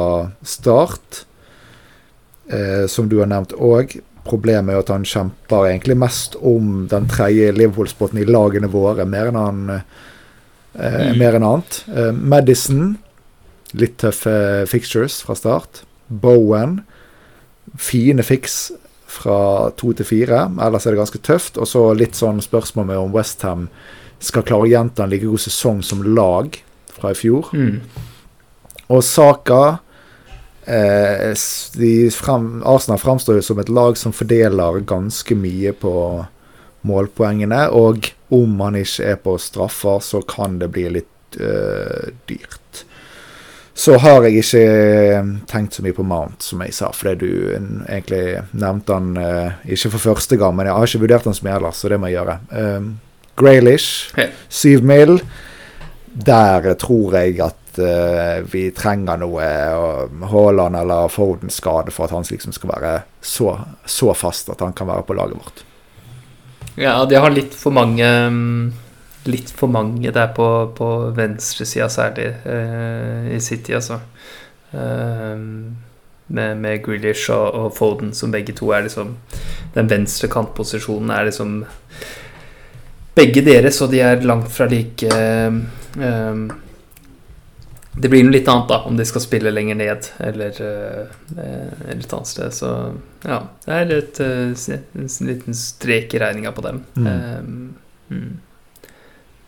[0.45, 1.23] start.
[2.53, 3.97] Eh, som du har nevnt òg.
[4.27, 9.31] Problemet er at han kjemper egentlig mest om den tredje Liverpool-spotten i lagene våre, mer
[9.31, 9.81] enn han eh,
[10.77, 11.17] Mm.
[11.17, 11.77] mer enn annet.
[11.89, 12.97] Eh, Madison,
[13.73, 15.81] litt tøffe fixtures fra start.
[16.07, 16.83] Bowen,
[17.81, 18.71] fine fiks
[19.07, 20.43] fra to til fire.
[20.61, 21.57] Ellers er det ganske tøft.
[21.57, 23.69] Og så litt sånn spørsmål med om Westham
[24.19, 26.59] skal klare å gjenta en like god sesong som lag
[26.93, 27.49] fra i fjor.
[27.53, 27.81] Mm.
[28.89, 29.79] Og Saka
[30.67, 31.33] eh,
[31.79, 35.93] de frem, Arsenal framstår jo som et lag som fordeler ganske mye på
[36.87, 37.67] målpoengene.
[37.75, 42.83] Og om han ikke er på straffer, så kan det bli litt eh, dyrt.
[43.77, 47.31] Så har jeg ikke eh, tenkt så mye på Mount, som jeg sa, fordi du
[47.53, 48.23] egentlig
[48.57, 50.55] nevnte han eh, ikke for første gang.
[50.57, 52.39] Men jeg har ikke vurdert han så mye ellers, så det må jeg gjøre.
[52.57, 52.87] Um,
[53.37, 54.31] Graylish, Ja.
[54.49, 55.19] syv mil.
[56.17, 62.15] Der tror jeg at eh, vi trenger noe uh, Haaland eller Foden skade for at
[62.15, 63.53] han liksom skal være så,
[63.85, 65.63] så fast at han kan være på laget vårt.
[66.77, 68.85] Ja, de har litt for mange mm,
[69.27, 70.45] Litt for mange der på,
[70.77, 73.97] på venstresida, særlig uh, i City, altså.
[74.71, 75.35] Uh,
[76.27, 79.15] med, med Grealish og, og Foden, som begge to er liksom
[79.75, 81.61] Den venstre kantposisjonen er liksom
[83.17, 85.53] Begge deres, og de er langt fra like eh,
[87.97, 91.15] Det blir noe litt annet da om de skal spille lenger ned eller uh,
[91.89, 92.53] et annet sted.
[92.53, 92.69] Så
[93.25, 96.83] ja, det er et, uh, en liten strek i regninga på dem.
[96.95, 97.09] Mm.
[97.09, 97.57] Um,
[98.13, 98.29] mm.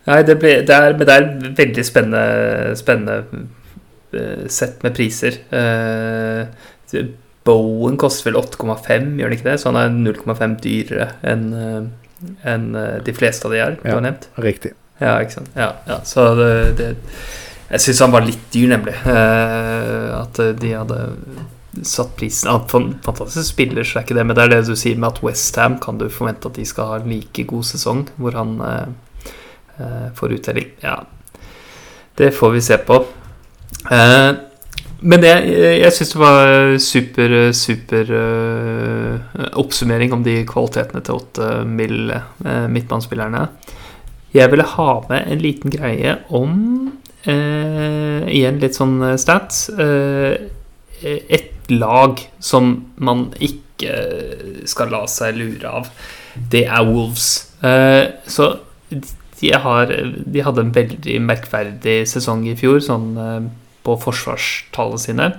[0.10, 3.45] Nei, det, ble, det, er, det er veldig spennende, spennende
[4.18, 5.41] uh, sett med priser.
[5.54, 6.47] Uh,
[7.50, 9.58] Bowen koster vel 8,5, gjør den ikke det?
[9.62, 11.45] Så han er 0,5 dyrere enn
[12.76, 13.95] eh, de fleste av de her du Ja.
[13.95, 14.28] har nevnt.
[14.36, 14.74] Riktig.
[15.00, 15.50] Ja, ikke sant.
[15.56, 16.02] Ja, ja.
[16.04, 16.89] Så det, det
[17.70, 18.96] Jeg syns han var litt dyr, nemlig.
[19.06, 21.00] Eh, at de hadde
[21.86, 22.58] satt prisen ja,
[23.04, 24.26] Fantastisk spiller, så er ikke det.
[24.26, 26.94] Men det er det du sier med at Westham kan du forvente at de skal
[26.94, 29.24] ha en like god sesong, hvor han eh,
[29.78, 30.70] eh, får uttelling.
[30.84, 31.02] Ja,
[32.20, 33.04] det får vi se på.
[33.94, 34.32] Eh,
[35.00, 35.32] men det,
[35.80, 36.50] jeg syns det var
[36.84, 42.12] super, super eh, oppsummering om de kvalitetene til åtte mill.
[42.12, 43.46] eh, midtbanespillerne.
[44.36, 46.58] Jeg ville ha med en liten greie om
[47.26, 49.68] eh, Igjen litt sånn eh, stats.
[49.74, 50.50] Eh,
[51.04, 53.94] et lag som man ikke
[54.68, 55.88] skal la seg lure av,
[56.52, 57.30] det er Wolves.
[57.64, 58.52] Eh, så
[59.40, 59.94] de, har,
[60.26, 63.50] de hadde en veldig merkverdig sesong i fjor, sånn eh,
[63.88, 65.30] på forsvarstallene sine.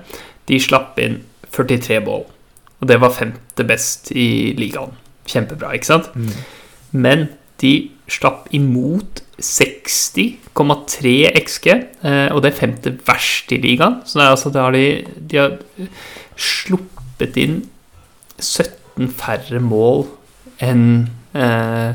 [0.49, 1.21] De slapp inn
[1.51, 2.25] 43 mål,
[2.81, 4.97] og det var femte best i ligaen.
[5.31, 6.11] Kjempebra, ikke sant?
[6.17, 6.33] Mm.
[7.05, 7.27] Men
[7.61, 7.75] de
[8.11, 11.67] slapp imot 60,3 XG,
[12.05, 14.01] eh, og det er femte verst i ligaen.
[14.05, 15.59] Så altså, har de, de har
[16.37, 17.63] sluppet inn
[18.41, 20.07] 17 færre mål
[20.65, 21.93] enn eh,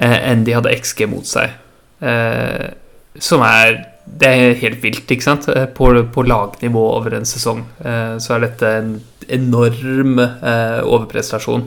[0.00, 1.56] eh, enn de hadde XG mot seg.
[2.04, 2.72] Eh,
[3.20, 5.46] som er Det er helt vilt, ikke sant?
[5.48, 8.90] Eh, På, på lagnivå over en sesong eh, så er dette en
[9.32, 11.62] enorm eh, overprestasjon.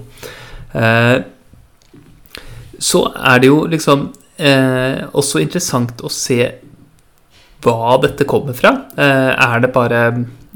[2.78, 6.42] Så er det jo liksom eh, også interessant å se
[7.66, 8.74] hva dette kommer fra.
[8.98, 10.02] Eh, er det bare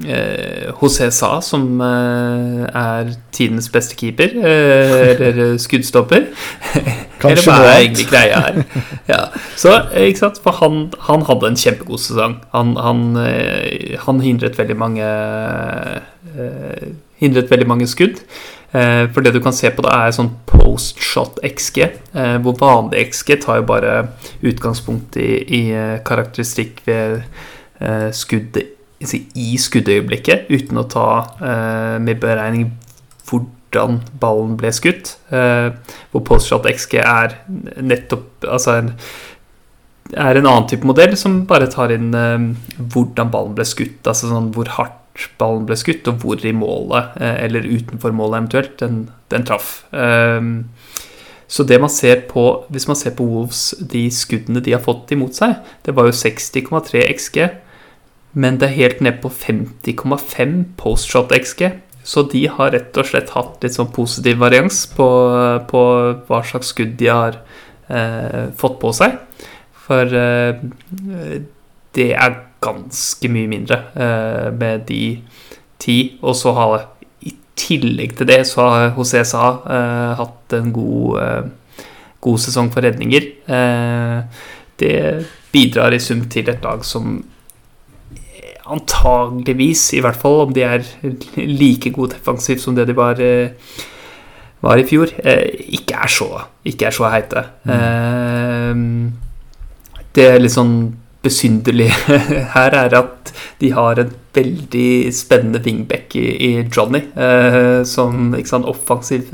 [0.05, 4.35] eh, José Sa som eh, er tidens beste keeper?
[4.37, 6.29] Eh, eller skuddstopper?
[7.21, 8.61] eller hva er egentlig greia her?
[9.09, 9.21] Ja.
[9.57, 10.41] Så, eh, ikke sant?
[10.45, 12.39] For han, han hadde en kjempegod sesong.
[12.55, 13.05] Han, han,
[14.05, 15.13] han hindret veldig mange
[16.37, 18.17] eh, Hindret veldig mange skudd.
[18.73, 21.79] Eh, For det du kan se på, det er sånn post-shot XG.
[22.15, 23.95] eh, Hvor vanlig XG tar jo bare
[24.41, 27.23] utgangspunkt i, i eh, karakteristikk ved
[28.13, 28.77] skuddet
[29.33, 31.05] i skuddøyeblikket, uten å ta
[31.97, 32.67] med beregning
[33.25, 35.15] hvordan ballen ble skutt.
[35.31, 37.33] Hvor post-shot XG er
[37.81, 38.91] nettopp Altså en,
[40.13, 44.05] er en annen type modell som bare tar inn hvordan ballen ble skutt.
[44.05, 45.00] Altså sånn hvor hardt
[45.39, 49.03] ballen ble skutt, og hvor i målet, eh, eller utenfor målet eventuelt, den,
[49.33, 49.83] den traff.
[49.91, 50.69] Um,
[51.51, 55.11] så det man ser på, hvis man ser på Wolves, de skuddene de har fått
[55.11, 57.39] imot seg, det var jo 60,3 XG,
[58.39, 61.65] men det er helt ned på 50,5 postshot XG.
[62.07, 65.07] Så de har rett og slett hatt litt sånn positiv varians på,
[65.69, 65.81] på
[66.29, 67.37] hva slags skudd de har
[67.91, 69.19] eh, fått på seg.
[69.83, 70.63] For eh,
[71.97, 75.03] det er ganske mye mindre eh, med de
[75.81, 75.97] ti.
[76.21, 76.77] Og så har
[77.25, 81.83] i tillegg til det så har José Sa eh, hatt en god, eh,
[82.21, 83.29] god sesong for redninger.
[83.49, 84.47] Eh,
[84.81, 84.95] det
[85.51, 87.19] bidrar i sum til et lag som
[88.71, 90.85] antageligvis, i hvert fall om de er
[91.35, 93.19] like gode defensivt som det de var,
[94.63, 96.29] var i fjor, eh, ikke er så,
[96.63, 97.43] ikke er så heite.
[97.67, 99.11] Mm.
[100.15, 100.75] Det er litt sånn
[101.21, 101.93] besynderlige
[102.55, 107.03] her er at de har en veldig spennende wingback i, i Johnny.
[107.13, 109.29] Eh, som ikke sant, offensiv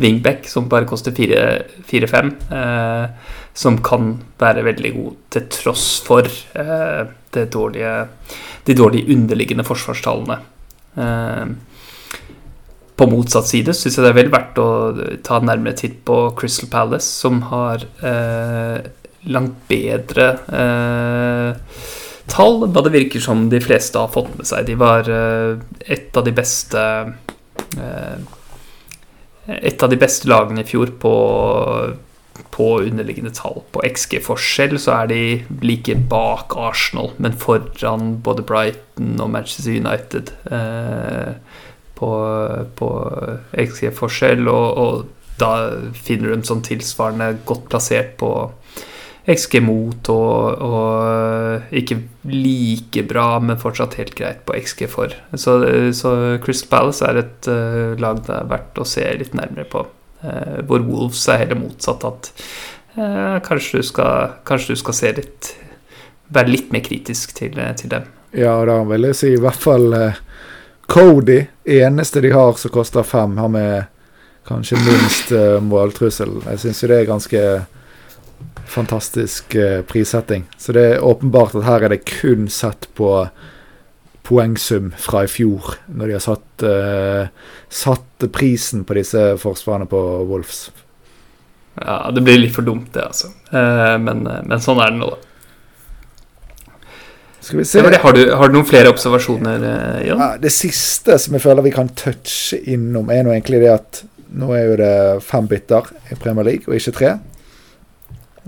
[0.00, 2.32] wingback som bare koster 4-5.
[2.54, 7.92] Eh, som kan være veldig god til tross for eh, dårlige,
[8.66, 10.40] de dårlige underliggende forsvarstallene.
[10.98, 11.54] Eh,
[12.94, 14.68] på motsatt side syns jeg det er vel verdt å
[15.26, 18.84] ta en nærmere titt på Crystal Palace, som har eh,
[19.30, 21.82] langt bedre eh,
[22.30, 24.66] tall Da det virker som de fleste har fått med seg.
[24.68, 26.80] De var eh, et av de beste
[27.78, 28.16] eh,
[29.44, 31.14] Et av de beste lagene i fjor på,
[32.54, 33.60] på underliggende tall.
[33.74, 35.24] På XG-forskjell så er de
[35.60, 41.36] like bak Arsenal, men foran både Brighton og Manchester United eh,
[42.00, 42.10] på,
[42.80, 42.90] på
[43.66, 44.48] XG-forskjell.
[44.48, 45.52] Og, og da
[45.92, 48.32] finner du dem sånn tilsvarende godt plassert på
[49.24, 51.96] XG mot og, og, ikke
[52.28, 55.14] like bra, men fortsatt helt greit på XG for.
[55.32, 55.56] Så,
[55.96, 56.12] så
[56.44, 59.86] Crystal Palace er et uh, lag det er verdt å se litt nærmere på.
[60.24, 62.04] Uh, hvor Wolves er heller motsatt.
[62.04, 62.30] At
[62.98, 65.54] uh, kanskje, du skal, kanskje, du skal, se litt
[66.34, 68.06] Være litt mer kritisk til, til dem.
[68.34, 69.92] Ja, da vil jeg si i hvert fall
[70.88, 71.36] Cody,
[71.68, 73.90] eneste de har som koster fem, har med
[74.48, 75.34] kanskje minst
[75.68, 76.32] måltrussel.
[76.48, 77.42] Jeg syns jo det er ganske
[78.66, 80.46] fantastisk uh, prissetting.
[80.58, 83.26] Så det er åpenbart at her er det kun sett på
[84.24, 90.00] poengsum fra i fjor, når de har satt, uh, satt prisen på disse forsvarene på
[90.30, 90.70] Wolves.
[91.80, 93.32] Ja, det blir litt for dumt, det, altså.
[93.52, 95.30] Uh, men, men, sånn er det nå, da.
[97.44, 97.82] Skal vi se.
[97.84, 99.66] Det, har, du, har, du, noen flere observasjoner,
[100.06, 100.22] Jan?
[100.22, 104.04] Ja, det siste som jeg føler vi kan touche innom, er nå egentlig det at
[104.34, 104.94] nå er jo det
[105.26, 107.10] fem bytter i Premier League, og ikke tre.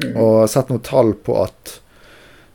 [0.02, 0.14] Mm.
[0.20, 1.78] Og sett noen tall på at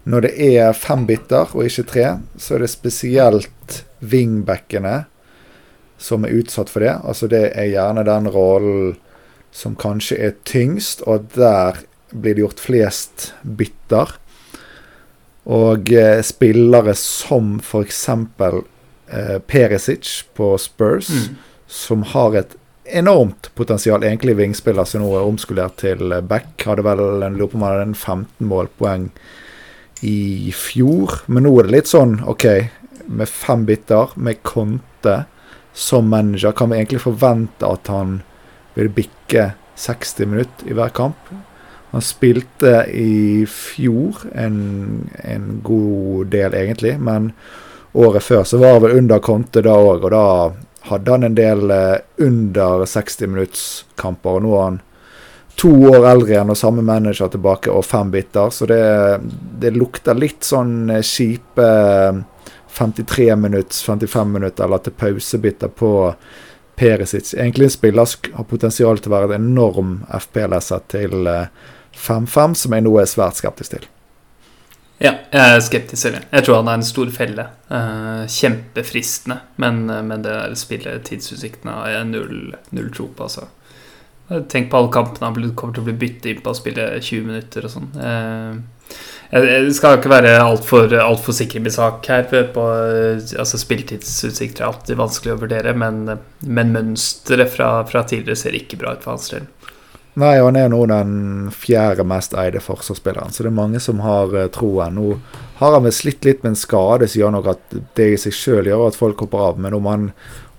[0.09, 2.05] når det er fem biter og ikke tre,
[2.41, 5.03] så er det spesielt wingbackene
[6.01, 6.95] som er utsatt for det.
[7.05, 8.97] Altså det er gjerne den rollen
[9.53, 14.15] som kanskje er tyngst, og der blir det gjort flest bytter.
[15.51, 18.01] Og eh, spillere som f.eks.
[18.09, 21.37] Eh, Perisic på Spurs, mm.
[21.67, 22.55] som har et
[22.97, 24.03] enormt potensial.
[24.03, 26.53] Egentlig vingspiller som nå er omskolert til back.
[26.65, 29.09] Hadde vel en lurer på om han hadde en 15 målpoeng
[30.01, 31.21] i fjor.
[31.27, 32.47] Men nå er det litt sånn OK,
[33.11, 35.23] med fem biter, med Conte
[35.73, 38.19] som manager, kan vi egentlig forvente at han
[38.75, 41.31] vil bikke 60 minutter i hver kamp?
[41.91, 47.31] Han spilte i fjor en, en god del, egentlig, men
[47.91, 50.25] året før så var han vel under Conte da òg, og da
[50.82, 54.38] hadde han en del eh, under 60 minuttskamper.
[54.38, 54.79] Og nå er han
[55.61, 58.49] to år eldre igjen og samme manager tilbake og fem biter.
[58.53, 58.82] Så det,
[59.61, 61.67] det lukter litt sånn eh, kjipe
[62.77, 65.93] 53 eh, minutts, 55 minutter eller til pausebiter på
[66.82, 67.36] Perisic.
[67.36, 71.27] Egentlig en spiller har potensial til å være en enorm FP-leser til
[71.93, 73.91] 5-5, som jeg nå er svært skeptisk til.
[75.02, 76.20] Ja, jeg er skeptisk selv.
[76.30, 77.47] Jeg tror han er en stor felle.
[77.72, 79.39] Uh, kjempefristende.
[79.62, 82.36] Men, uh, men det der spilletidsutsiktene har jeg null,
[82.70, 83.47] null tro på, altså.
[84.52, 87.26] Tenk på alle kampene han kommer til å bli byttet inn på å spille 20
[87.28, 87.89] minutter og sånn.
[89.32, 92.30] Jeg skal ikke være altfor alt for sikker i min sak her.
[92.56, 92.64] På,
[93.39, 96.04] altså Spilletidsutsikt er alltid vanskelig å vurdere, men,
[96.47, 99.47] men mønsteret fra, fra, tidligere ser ikke bra ut for hans del.
[100.20, 101.12] Nei, han er nå den
[101.55, 104.97] fjerde mest eide forsvarsspilleren, så det er mange som har uh, troen.
[104.97, 105.14] Nå
[105.62, 108.36] har han vel slitt litt med en skade som gjør nok at det i seg
[108.36, 109.62] sjøl gjør at folk hopper av.
[109.64, 110.09] Men om han,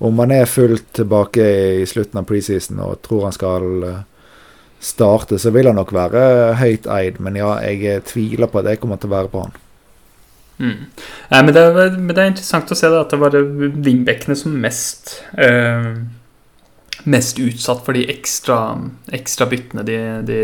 [0.01, 1.49] om han er fullt tilbake
[1.83, 3.99] i slutten av preseason og tror han skal uh,
[4.81, 6.25] starte, så vil han nok være
[6.63, 7.21] høyt eid.
[7.21, 9.61] Men ja, jeg tviler på at jeg kommer til å være på han.
[10.63, 10.81] Mm.
[11.29, 14.57] Ja, men, det, men, det, er interessant å se da, at det var vingbekkene som
[14.65, 15.93] mest uh
[17.11, 18.59] mest utsatt for de ekstra,
[19.15, 19.99] ekstra byttene de,
[20.29, 20.41] de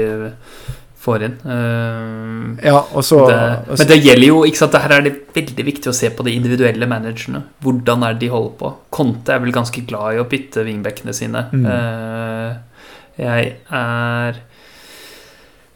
[0.98, 1.36] får inn.
[1.44, 3.40] Uh, ja, og så, det,
[3.70, 6.34] men det gjelder jo ikke sant, Her er det veldig viktig å se på de
[6.36, 7.44] individuelle managerne.
[7.64, 8.72] Hvordan er det de holder på?
[8.94, 11.46] Conte er vel ganske glad i å bytte vingbekkene sine.
[11.52, 11.68] Mm.
[11.68, 12.88] Uh,
[13.18, 14.36] jeg er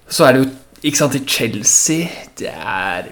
[0.07, 0.51] Så er det jo
[0.83, 2.07] ikke sant, i Chelsea
[2.39, 3.09] Det er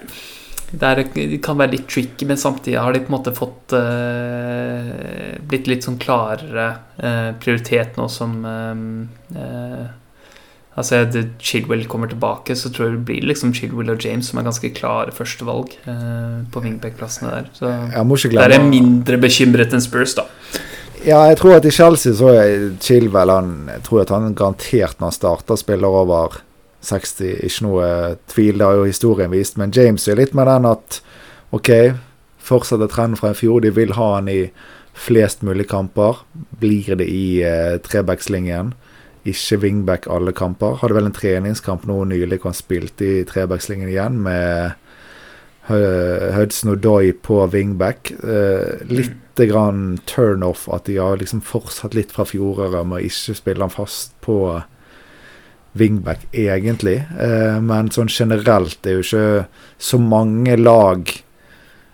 [0.71, 3.73] det, er, det kan være litt tricky, men samtidig har de på en måte fått
[3.75, 9.89] uh, Blitt litt sånn klarere uh, prioritet nå som uh,
[10.71, 11.01] Altså,
[11.43, 14.69] Chilwell kommer tilbake, så tror jeg det blir liksom Chilwell og James som er ganske
[14.71, 17.49] klare førstevalg uh, på wingback-plassene der.
[17.57, 17.71] Så
[18.31, 20.29] der er mindre bekymret enn Spurs, da.
[21.03, 24.99] Ja, jeg tror at i Chelsea så er Chilwell han, Jeg tror at han garantert
[24.99, 26.39] når han starter, spiller over
[26.85, 27.33] 60.
[27.47, 27.87] Ikke noe
[28.31, 29.57] tvil, det har jo historien vist.
[29.61, 31.01] Men James er litt med den at
[31.55, 31.71] OK,
[32.41, 33.61] fortsetter trenden fra i fjor.
[33.63, 34.41] De vil ha han i
[34.97, 36.23] flest mulig kamper.
[36.61, 38.73] Blir det i eh, trebackslinjen?
[39.27, 40.79] Ikke wingback alle kamper.
[40.81, 44.79] Hadde vel en treningskamp nå nylig hvor han spilte i trebackslinjen igjen med
[45.71, 48.11] Hudson Odoi på wingback.
[48.11, 53.37] Eh, litt grann turnoff at de har liksom fortsatt litt fra fjoråret med å ikke
[53.37, 54.37] spille han fast på
[55.77, 56.99] wingback, egentlig.
[57.19, 59.45] Eh, men sånn generelt det er jo ikke
[59.81, 61.11] så mange lag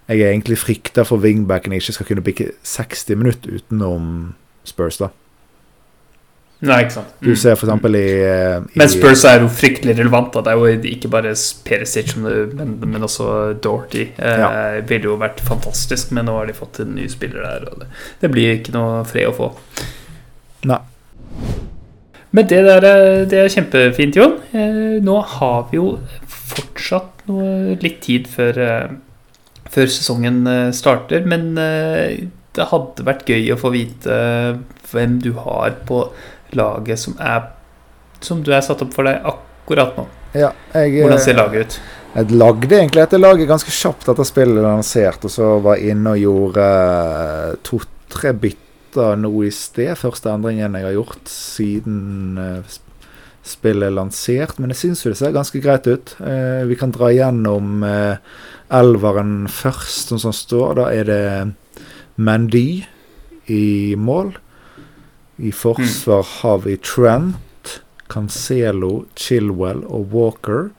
[0.07, 4.11] jeg egentlig frykter for wingbacken ikke skal kunne bikke 60 minutter utenom
[4.67, 5.11] Spurs, da.
[6.65, 7.09] Nei, ikke sant.
[7.21, 10.32] Du ser for eksempel i, eh, i Men Spurs er jo fryktelig relevant.
[10.34, 10.41] Da.
[10.41, 11.36] Det er jo ikke bare
[11.67, 14.07] Perisic, men, men også Dorty.
[14.17, 14.49] Eh, ja.
[14.89, 17.69] ville jo vært fantastisk, men nå har de fått en ny spiller der.
[17.69, 17.91] Og det,
[18.23, 19.51] det blir ikke noe fred å få.
[20.65, 20.82] Nei.
[22.36, 22.86] Men det der
[23.30, 24.38] det er kjempefint, Jon.
[24.51, 25.97] Eh, nå har vi jo
[26.28, 28.95] fortsatt noe, litt tid før, eh,
[29.71, 31.28] før sesongen eh, starter.
[31.28, 34.17] Men det hadde vært gøy å få vite
[34.91, 36.07] hvem du har på
[36.57, 37.53] laget som er
[38.23, 40.07] Som du er satt opp for deg akkurat nå.
[40.34, 41.75] Ja, jeg, Hvordan ser laget ut?
[42.15, 46.15] Jeg lagde egentlig dette laget ganske kjapt etter spillet lansert, og så var jeg inne
[46.15, 46.63] og gjorde
[47.67, 48.66] to-tre bytter
[48.97, 49.93] starta nå i sted.
[49.97, 52.77] Første endringen jeg har gjort siden uh,
[53.45, 54.57] spillet er lansert.
[54.57, 56.15] Men jeg syns jo det ser ganske greit ut.
[56.19, 58.17] Uh, vi kan dra gjennom uh,
[58.73, 60.79] elveren først, som sånn står.
[60.79, 61.25] Da er det
[62.17, 62.83] Mandy
[63.47, 64.33] i mål.
[65.37, 66.33] I forsvar mm.
[66.41, 67.77] har vi Trent,
[68.09, 70.71] Cancelo, Chilwell og Walker.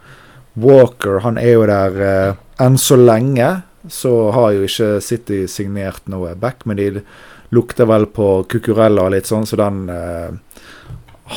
[0.58, 3.60] Walker han er jo der uh, enn så lenge.
[3.88, 7.04] Så har jo ikke City signert noe back, men de
[7.55, 10.36] lukter vel på kukurella og litt sånn, så den eh,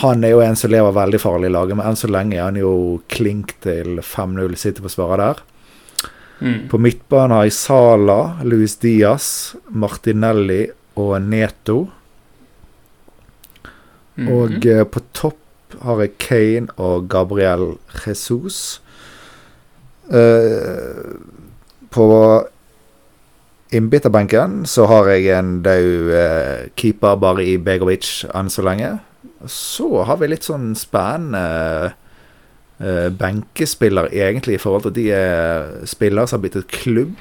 [0.01, 2.45] Han er jo en som lever veldig farlig i laget, men enn så lenge er
[2.45, 5.41] han jo klink til 5-0 City-forsvarer der.
[6.39, 6.69] Mm.
[6.71, 11.89] På midtbanen har jeg Sala, Luis Diaz, Martinelli og Neto.
[14.15, 14.31] Mm -hmm.
[14.31, 15.37] Og eh, på topp
[15.79, 18.81] har jeg Kane og Gabriel Jesus.
[20.11, 21.15] Uh,
[21.89, 22.07] på
[23.71, 28.93] innbytterbenken så har jeg en daud uh, keeper bare i Begovic enn så lenge.
[29.49, 31.93] Så har vi litt sånn spennende
[32.81, 37.15] uh, benkespiller, egentlig, i forhold til de er spillere som har blitt et klubb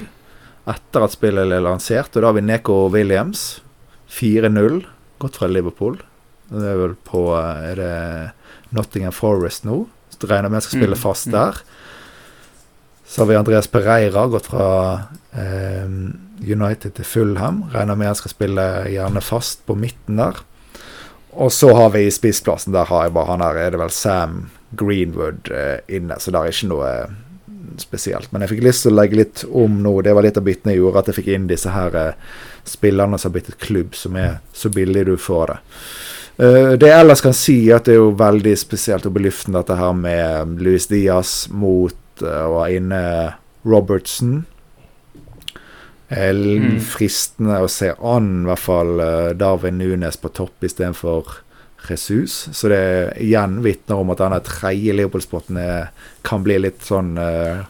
[0.69, 2.13] etter at spillet ble lansert.
[2.13, 3.61] Og da har vi Neko Williams.
[4.11, 4.83] 4-0.
[5.21, 5.97] Gått fra Liverpool.
[6.51, 9.85] Det er vel på Er det Nottingham Forest nå?
[10.21, 11.33] Regner med jeg skal spille mm, fast mm.
[13.11, 14.67] Så har vi Andreas Pereira, gått fra
[15.35, 15.87] eh,
[16.47, 17.65] United til Fulham.
[17.73, 20.39] Regner med han skal spille gjerne fast på midten der.
[21.35, 22.71] Og så har vi spissplassen.
[22.71, 24.45] Der har jeg bare han her, er det vel Sam
[24.79, 27.19] Greenwood eh, inne, så det er ikke noe eh,
[27.83, 28.31] spesielt.
[28.31, 29.97] Men jeg fikk lyst til å legge litt om nå.
[30.07, 32.33] Det var litt av byttene jeg gjorde, at jeg fikk inn disse her eh,
[32.63, 35.61] spillerne som har blitt et klubb, som er så billig du får det.
[36.41, 39.75] Uh, det jeg ellers kan si, at det er jo veldig spesielt og belystende dette
[39.77, 43.03] her med Luis Diaz mot uh, ha inne
[43.67, 44.41] Robertson.
[46.11, 46.81] Mm.
[46.83, 51.37] Fristende å se an i hvert fall uh, Darwin Nunes på topp istedenfor
[51.87, 52.49] Jesus.
[52.51, 52.81] Så det
[53.23, 55.61] igjen vitner om at denne tredje Leopold-spotten
[56.27, 57.63] kan bli litt sånn uh,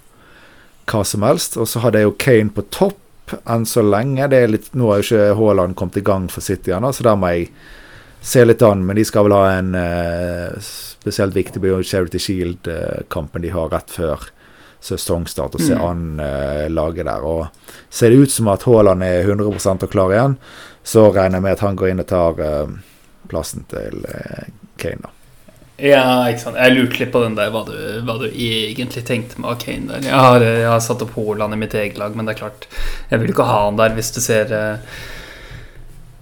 [0.89, 1.59] hva som helst.
[1.61, 4.27] Og så hadde jeg jo Kane på topp enn så lenge.
[4.31, 7.05] Det er litt, nå har jo ikke Haaland kommet i gang for City ennå, så
[7.07, 7.51] der må jeg
[8.25, 8.83] se litt an.
[8.87, 10.71] Men de skal vel ha en uh,
[11.01, 14.29] spesielt viktig Charity Shield-kampen de har rett før
[14.81, 15.85] sesongstart og se mm.
[15.85, 17.23] an uh, laget der.
[17.27, 17.47] Og
[17.89, 20.37] Ser det ut som at Haaland er 100 og klar igjen,
[20.83, 22.75] så regner jeg med at han går inn og tar uh,
[23.31, 24.45] plassen til uh,
[24.81, 25.03] Kane.
[25.05, 25.15] da.
[25.81, 26.59] Ja, ikke sant.
[26.61, 27.73] Jeg lurte litt på den der, hva du,
[28.05, 30.05] hva du egentlig tenkte med Kane der.
[30.09, 32.67] Jeg har, jeg har satt opp Haaland i mitt eget lag, men det er klart,
[33.09, 35.20] jeg vil ikke ha han der hvis du ser uh, Eh,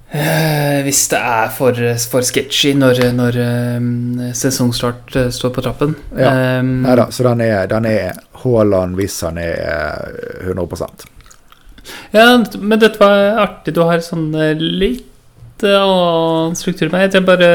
[0.10, 1.78] hvis det er for,
[2.10, 3.36] for sketchy når, når
[3.78, 5.94] um, sesongstart uh, står på trappen.
[6.18, 6.32] Ja.
[6.64, 10.10] Um, da, så den er, den er Haaland hvis han er
[10.48, 10.88] 100
[12.16, 12.26] Ja,
[12.58, 13.76] men dette var artig.
[13.78, 15.06] Du har sånn litt
[15.68, 17.50] annen struktur med Jeg bare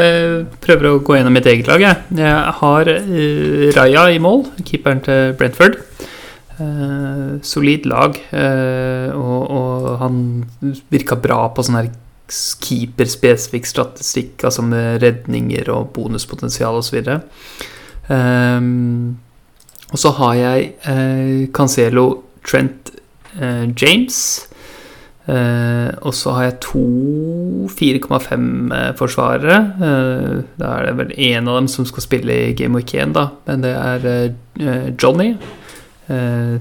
[0.62, 1.82] prøver å gå gjennom mitt eget lag.
[1.82, 5.80] Jeg, jeg har uh, Raja i mål, keeperen til Brentford.
[6.55, 8.14] Uh, solid lag.
[8.30, 10.16] uh, og, og han
[10.94, 11.92] virka bra på sånn her
[12.28, 17.02] keeperspesifikk statistikk, altså med redninger og bonuspotensial osv.
[18.08, 19.18] Um,
[19.94, 22.08] og så har jeg eh, Cancelo
[22.46, 22.90] Trent
[23.40, 24.48] eh, James.
[25.26, 26.84] Eh, og så har jeg to
[27.72, 29.58] 4,5-forsvarere.
[29.88, 33.14] Eh, da er det vel én av dem som skal spille i Game Week 1,
[33.14, 33.28] da.
[33.46, 34.34] Men det er
[35.00, 35.34] Johnny.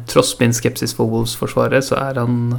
[0.07, 2.53] Tross min skepsis for Wolves-forsvaret, så er han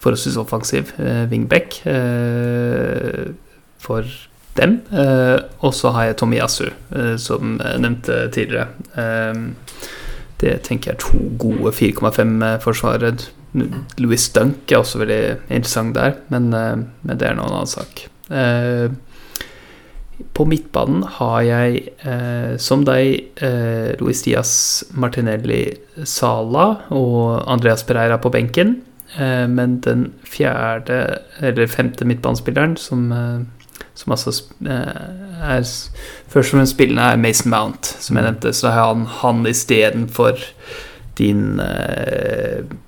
[0.00, 3.32] forholdsvis offensiv eh, wingback eh,
[3.80, 4.06] for
[4.56, 4.80] dem.
[4.92, 6.70] Eh, og så har jeg Tomiyasu,
[7.20, 8.68] som jeg nevnte tidligere.
[10.40, 13.12] Det tenker jeg er to gode 4,5-forsvarere.
[13.98, 18.06] Louis Dunk er også veldig interessant der, men, men det er nå en annen sak.
[20.36, 28.18] På midtbanen har jeg, eh, som deg, eh, Luis Diaz, Martinelli, Sala og Andreas Pereira
[28.18, 28.82] på benken.
[29.18, 33.40] Eh, men den fjerde, eller femte midtbanespilleren, som, eh,
[33.94, 34.34] som altså
[34.66, 35.64] eh, er
[36.30, 38.52] først og fremst spillende, er Mason Mount, som jeg nevnte.
[38.54, 40.38] Så har han, han istedenfor
[41.18, 41.60] din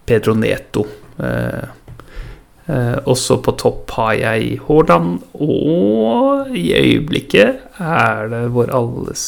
[0.07, 0.87] Pedro Neto.
[3.05, 9.27] Også på topp har jeg Haaland, og i øyeblikket er det vår alles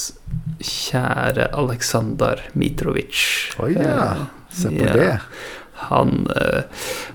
[0.65, 3.21] kjære Aleksandr Mitrovic.
[3.61, 4.15] Oi ja,
[4.55, 4.93] Eh, se på ja.
[4.93, 5.19] det.
[5.91, 6.63] Han, eh,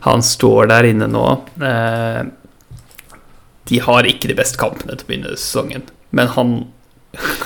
[0.06, 1.28] han står der inne nå.
[1.62, 2.24] Eh,
[3.70, 6.60] de har ikke de beste kampene til å begynne sesongen, men han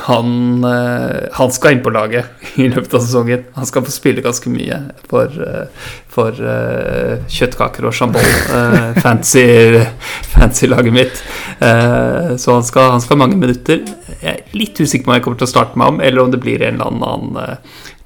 [0.04, 3.46] han, eh, han skal inn på laget i løpet av sesongen.
[3.56, 5.32] Han skal få spille ganske mye for,
[6.12, 6.42] for
[7.32, 8.28] kjøttkaker og sjambol,
[9.00, 9.46] fancy,
[10.34, 11.24] fancy laget mitt.
[11.64, 13.86] Så han skal, han skal ha mange minutter.
[14.20, 16.36] Jeg er litt usikker på om jeg kommer til å starte med ham, eller om
[16.36, 17.64] det blir en eller annen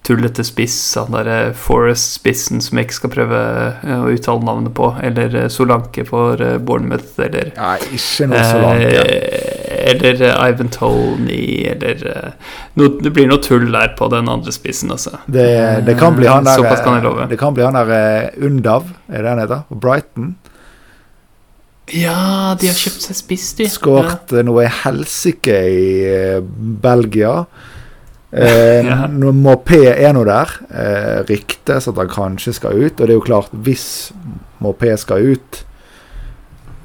[0.08, 3.41] tullete spiss, han derre Forest-spissen som jeg ikke skal prøve
[3.84, 8.43] eh, å uttale navnet på, eller eh, Solanke for eh, Bournemouth, eller Nei, ikke noe
[8.48, 9.04] Solanke.
[9.04, 9.54] Eh,
[9.88, 12.02] eller Ivan Tony, eller
[12.80, 15.20] no, Det blir noe tull der på den andre spissen, altså.
[15.26, 15.48] Det,
[15.88, 17.28] det kan bli han der Såpass kan jeg love.
[17.32, 19.66] Det kan bli han der Undav, er det han heter?
[19.70, 20.36] På Brighton.
[21.95, 23.68] Ja, de har kjøpt seg spiss, de.
[23.72, 24.43] Skåret ja.
[24.43, 25.88] noe helsike i
[26.84, 27.45] Belgia.
[28.32, 29.07] Eh, Ja.
[29.07, 30.49] Nå må P er nå der.
[30.69, 32.99] Eh, ryktes at han kanskje skal ut.
[32.99, 34.11] Og det er jo klart, hvis
[34.59, 35.63] må P skal ut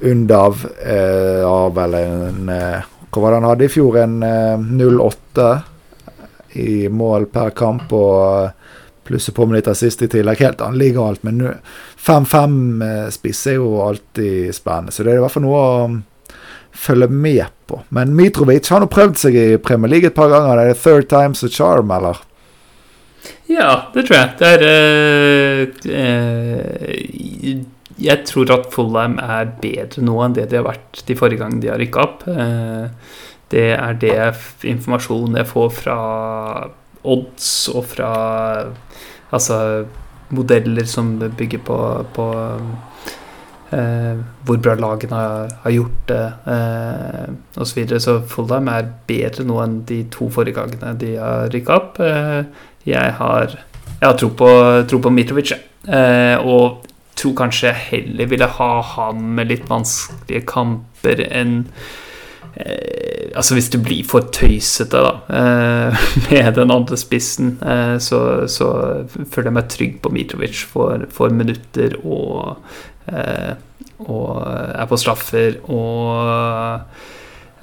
[0.03, 2.81] Undav eh, har vel en eh,
[3.13, 3.97] Hva var det han hadde i fjor?
[4.03, 5.63] En eh, 08
[6.59, 8.51] i mål per kamp og eh,
[9.07, 10.39] plusser på med litt assist i tillegg.
[10.43, 11.39] Helt annen liga alt, men
[11.99, 14.91] 5-5-spiss er jo alltid spennende.
[14.95, 15.87] Så det er i hvert fall noe å
[16.73, 17.81] følge med på.
[17.93, 20.59] Men Mitrovic har nå prøvd seg i Premier League et par ganger.
[20.59, 22.21] Er det third time's a charm, eller?
[23.49, 24.29] Ja, det tror jeg.
[24.39, 27.63] Det er uh, uh,
[28.03, 31.61] Jeg tror at Fulham er bedre nå enn det de har vært de forrige gangene
[31.63, 32.25] de har rykka opp.
[32.27, 32.89] Uh,
[33.53, 34.17] det er det
[34.65, 35.97] informasjonen jeg får fra
[37.03, 38.13] odds og fra
[39.33, 39.57] altså
[40.33, 41.77] modeller som bygger på,
[42.15, 42.25] på
[43.73, 47.65] hvor bra lagene har, har gjort det, eh, osv.
[47.65, 47.99] Så, videre.
[48.03, 52.01] så Fulham er bedre nå enn de to forrige gangene de har rykka opp.
[52.03, 52.43] Eh,
[52.85, 53.57] jeg har,
[53.99, 54.49] jeg har tro på,
[54.89, 55.53] tro på Mitrovic,
[55.87, 56.83] eh, og
[57.19, 61.61] tror kanskje jeg heller ville ha han med litt vanskelige kamper enn
[62.57, 68.19] eh, Altså hvis du blir for tøysete da eh, med den andre spissen, eh, så,
[68.45, 68.67] så
[69.09, 72.83] føler jeg meg trygg på Mitrovic for, for minutter og, eh,
[74.03, 76.81] og er på straffer og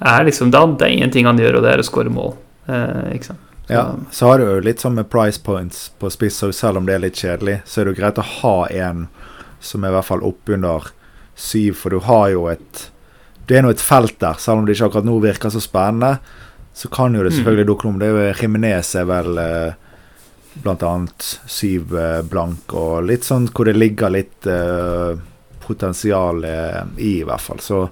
[0.01, 2.33] er liksom det, det er ingenting han gjør, og det er å skåre mål.
[2.67, 3.39] Eh, ikke sant?
[3.67, 6.77] Så- Ja, så har du jo litt sånn med price points på spiss, og selv
[6.77, 9.07] om det er litt kjedelig, så er det jo greit å ha en
[9.59, 10.89] som er i hvert fall oppunder
[11.35, 12.87] syv, for du har jo et
[13.47, 16.19] Det er nå et felt der, selv om det ikke akkurat nå virker så spennende.
[16.73, 17.43] Så kan jo det Mm.
[17.43, 17.99] selvfølgelig dukke om.
[17.99, 19.73] Det er jo Jimenez er vel eh,
[20.63, 25.15] blant annet syv eh, blank, og litt sånn hvor det ligger litt eh,
[25.63, 27.61] potensial eh, i, i hvert fall.
[27.63, 27.83] Så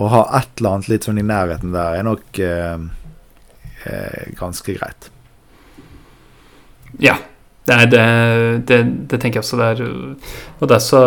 [0.00, 2.84] å ha et eller annet litt sånn i nærheten der er nok eh,
[3.84, 5.10] eh, ganske greit.
[6.98, 7.18] Ja.
[7.70, 8.06] Er det,
[8.66, 8.80] det,
[9.10, 9.84] det tenker jeg også det er
[10.60, 11.02] Og det er så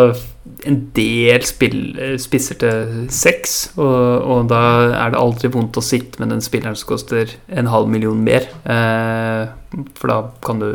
[0.68, 1.78] en del spill,
[2.20, 4.60] spisser til seks, og, og da
[4.92, 8.44] er det aldri vondt å sitte med den spilleren som koster en halv million mer.
[8.68, 9.48] Eh,
[9.96, 10.68] for da kan du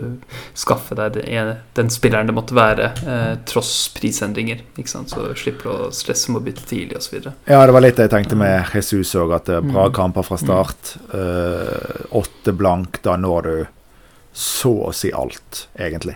[0.57, 4.65] skaffe deg det, den spilleren det måtte være, eh, tross prisendringer.
[4.81, 5.13] Ikke sant?
[5.13, 7.29] Så slipper du å stresse med å bytte tidlig osv.
[7.45, 9.93] Ja, det var litt det jeg tenkte med Jesus òg, at det er bra Mm.
[10.01, 10.95] kamper fra start.
[11.13, 13.67] Eh, åtte blank, da når du
[14.33, 16.15] så å si alt, egentlig.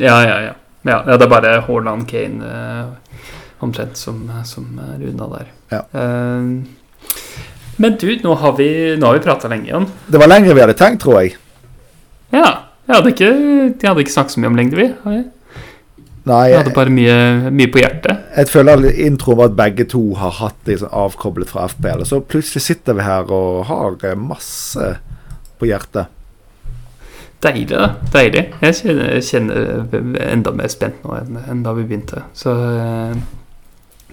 [0.00, 0.54] Ja, ja, ja.
[0.88, 3.20] ja, det er bare Haaland Kane eh,
[3.64, 5.52] omtrent som, som er unna der.
[5.74, 5.82] Ja.
[5.92, 7.14] Eh,
[7.76, 8.68] men du, nå har vi,
[8.98, 9.88] nå har vi prata lenge, igjen.
[10.06, 11.36] Det var lenger vi hadde tenkt, tror jeg.
[12.34, 12.60] Ja.
[12.84, 13.28] Jeg hadde ikke,
[13.80, 14.90] jeg hadde ikke snakket så mye om lengde, vi.
[15.06, 15.24] har jeg?
[16.28, 17.14] Nei, Jeg hadde bare mye,
[17.52, 18.20] mye på hjertet.
[18.36, 22.00] jeg føler at introen var at begge to har hatt det liksom avkoblet fra FPL.
[22.04, 24.90] Og så plutselig sitter vi her og har eh, masse
[25.60, 26.12] på hjertet.
[27.44, 27.88] Deilig, da.
[28.14, 28.44] Deilig.
[28.64, 32.22] Jeg kjenner, kjenner enda mer spent nå enn, enn da vi begynte.
[32.32, 33.18] Så eh,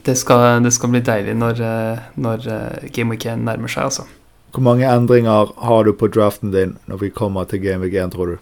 [0.03, 3.87] det skal, det skal bli deilig når, eh, når eh, Game Week 1 nærmer seg,
[3.87, 4.07] altså.
[4.51, 8.11] Hvor mange endringer har du på draften din når vi kommer til Game Week 1,
[8.11, 8.37] tror du?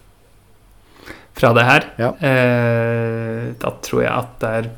[1.38, 1.86] Fra det her.
[2.02, 2.12] Ja.
[2.26, 4.72] Eh, da tror jeg at det er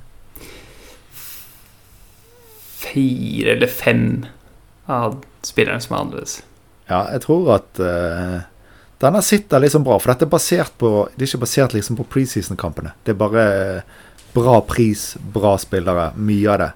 [2.82, 4.08] fire eller fem
[4.92, 6.40] av spillerne som er annerledes.
[6.92, 8.42] Ja, jeg tror at eh,
[9.02, 9.98] denne sitter liksom bra.
[10.00, 12.92] For dette er basert på Det er ikke basert liksom på preseason-kampene.
[13.06, 13.46] Det er bare
[13.78, 13.82] eh,
[14.36, 16.70] bra pris, bra spillere, mye av det.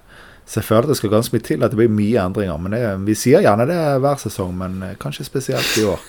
[0.46, 2.58] Så jeg føler det skal ganske mye til at det blir mye endringer.
[2.62, 6.02] Men det, Vi sier gjerne det hver sesong, men eh, kanskje spesielt i år.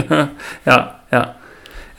[0.70, 0.78] ja,
[1.14, 1.22] ja.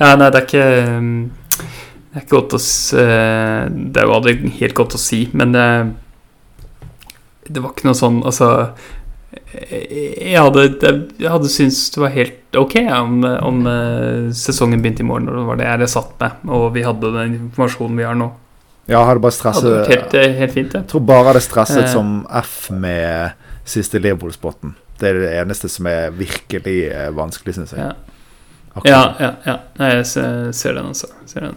[0.01, 1.09] Ja, nei, det er ikke um,
[1.51, 5.51] Det er ikke godt å s- eh, Det jo aldri helt godt å si, men
[5.53, 5.65] det,
[7.49, 8.47] det var ikke noe sånn Altså
[9.51, 10.63] Jeg hadde,
[11.19, 15.35] jeg hadde syntes det var helt ok om, om eh, sesongen begynte i morgen, og
[15.39, 18.29] det var det jeg hadde satt med, og vi hadde den informasjonen vi har nå.
[18.89, 20.81] Ja, hadde bare stresset hadde helt, helt fint, ja.
[20.81, 21.91] Jeg tror bare det stresset Eh.
[21.91, 24.75] som F med siste Liverpool-spotten.
[24.99, 27.79] Det er det eneste som er virkelig eh, vanskelig, syns jeg.
[27.79, 27.93] Ja.
[28.75, 28.91] Akkurat.
[28.91, 29.57] Ja, ja, ja.
[29.79, 31.11] Nei, jeg ser, ser den altså.
[31.27, 31.55] Ser den.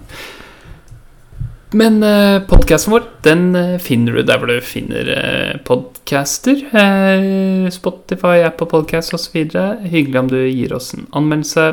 [1.75, 6.61] Men eh, podkasten vår den eh, finner du der hvor du finner eh, podcaster.
[6.71, 9.41] Eh, Spotify, Apple Podcast osv.
[9.83, 11.65] Hyggelig om du gir oss en anmeldelse.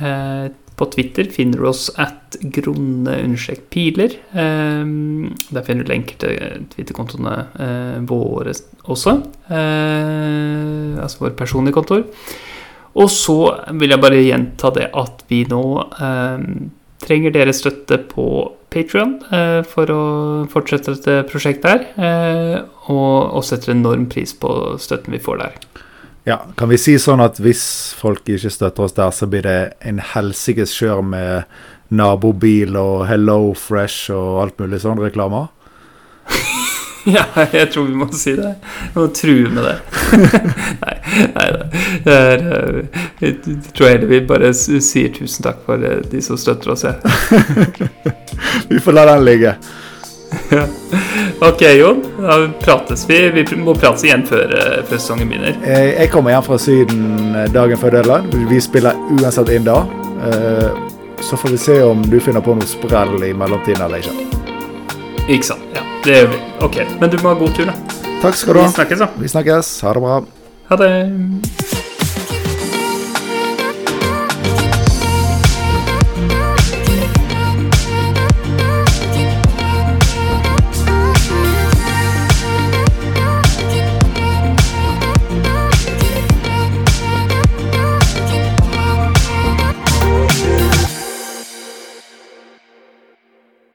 [0.00, 0.46] Eh,
[0.80, 4.14] på Twitter finner du oss at gronne-piler.
[4.32, 4.94] Eh,
[5.52, 8.54] der finner du lenker til Twitter-kontoene eh, våre
[8.88, 9.18] også.
[9.50, 12.06] Altså våre personlige kontor.
[12.96, 13.36] Og så
[13.76, 15.62] vil jeg bare gjenta det at vi nå
[17.00, 18.24] trenger deres støtte på
[18.70, 20.02] Patrion eh, for å
[20.50, 21.86] fortsette dette prosjektet her.
[21.98, 22.56] Eh,
[22.90, 25.58] og, og setter enorm pris på støtten vi får der.
[26.28, 27.62] Ja, Kan vi si sånn at hvis
[27.98, 31.48] folk ikke støtter oss der, så blir det en helsikes kjør med
[31.90, 35.48] nabobil og Hello Fresh og alt mulig sånn reklamer?
[37.04, 38.54] ja, jeg tror vi må si det.
[38.94, 39.76] Vi må true med det.
[40.84, 40.96] nei,
[41.34, 41.68] nei da.
[42.12, 42.80] Eh,
[43.20, 43.36] jeg
[43.72, 46.84] tror heller vi bare sier tusen takk for eh, de som støtter oss.
[46.84, 47.88] Jeg.
[48.70, 49.54] Vi får la den ligge.
[50.50, 50.62] Ja.
[51.44, 52.04] Ok, Jon.
[52.22, 53.18] Da prates vi.
[53.34, 55.56] Vi må prates igjen før, eh, før sesongen begynner.
[55.66, 57.04] Jeg kommer hjem fra Syden
[57.54, 58.46] dagen før deadline.
[58.52, 59.82] Vi spiller uansett inn da.
[61.20, 64.28] Så får vi se om du finner på noe sprell i mellomtiden eller ikke.
[65.28, 65.66] Ikke sant.
[65.76, 66.40] Ja, det gjør vi.
[66.66, 66.80] Ok.
[67.00, 67.74] Men du må ha god tur, da.
[68.22, 68.66] Takk skal du ha.
[68.68, 69.10] Vi snakkes, da.
[69.20, 69.74] Vi snakkes.
[69.84, 70.20] Ha det bra.
[70.70, 71.79] Ha det.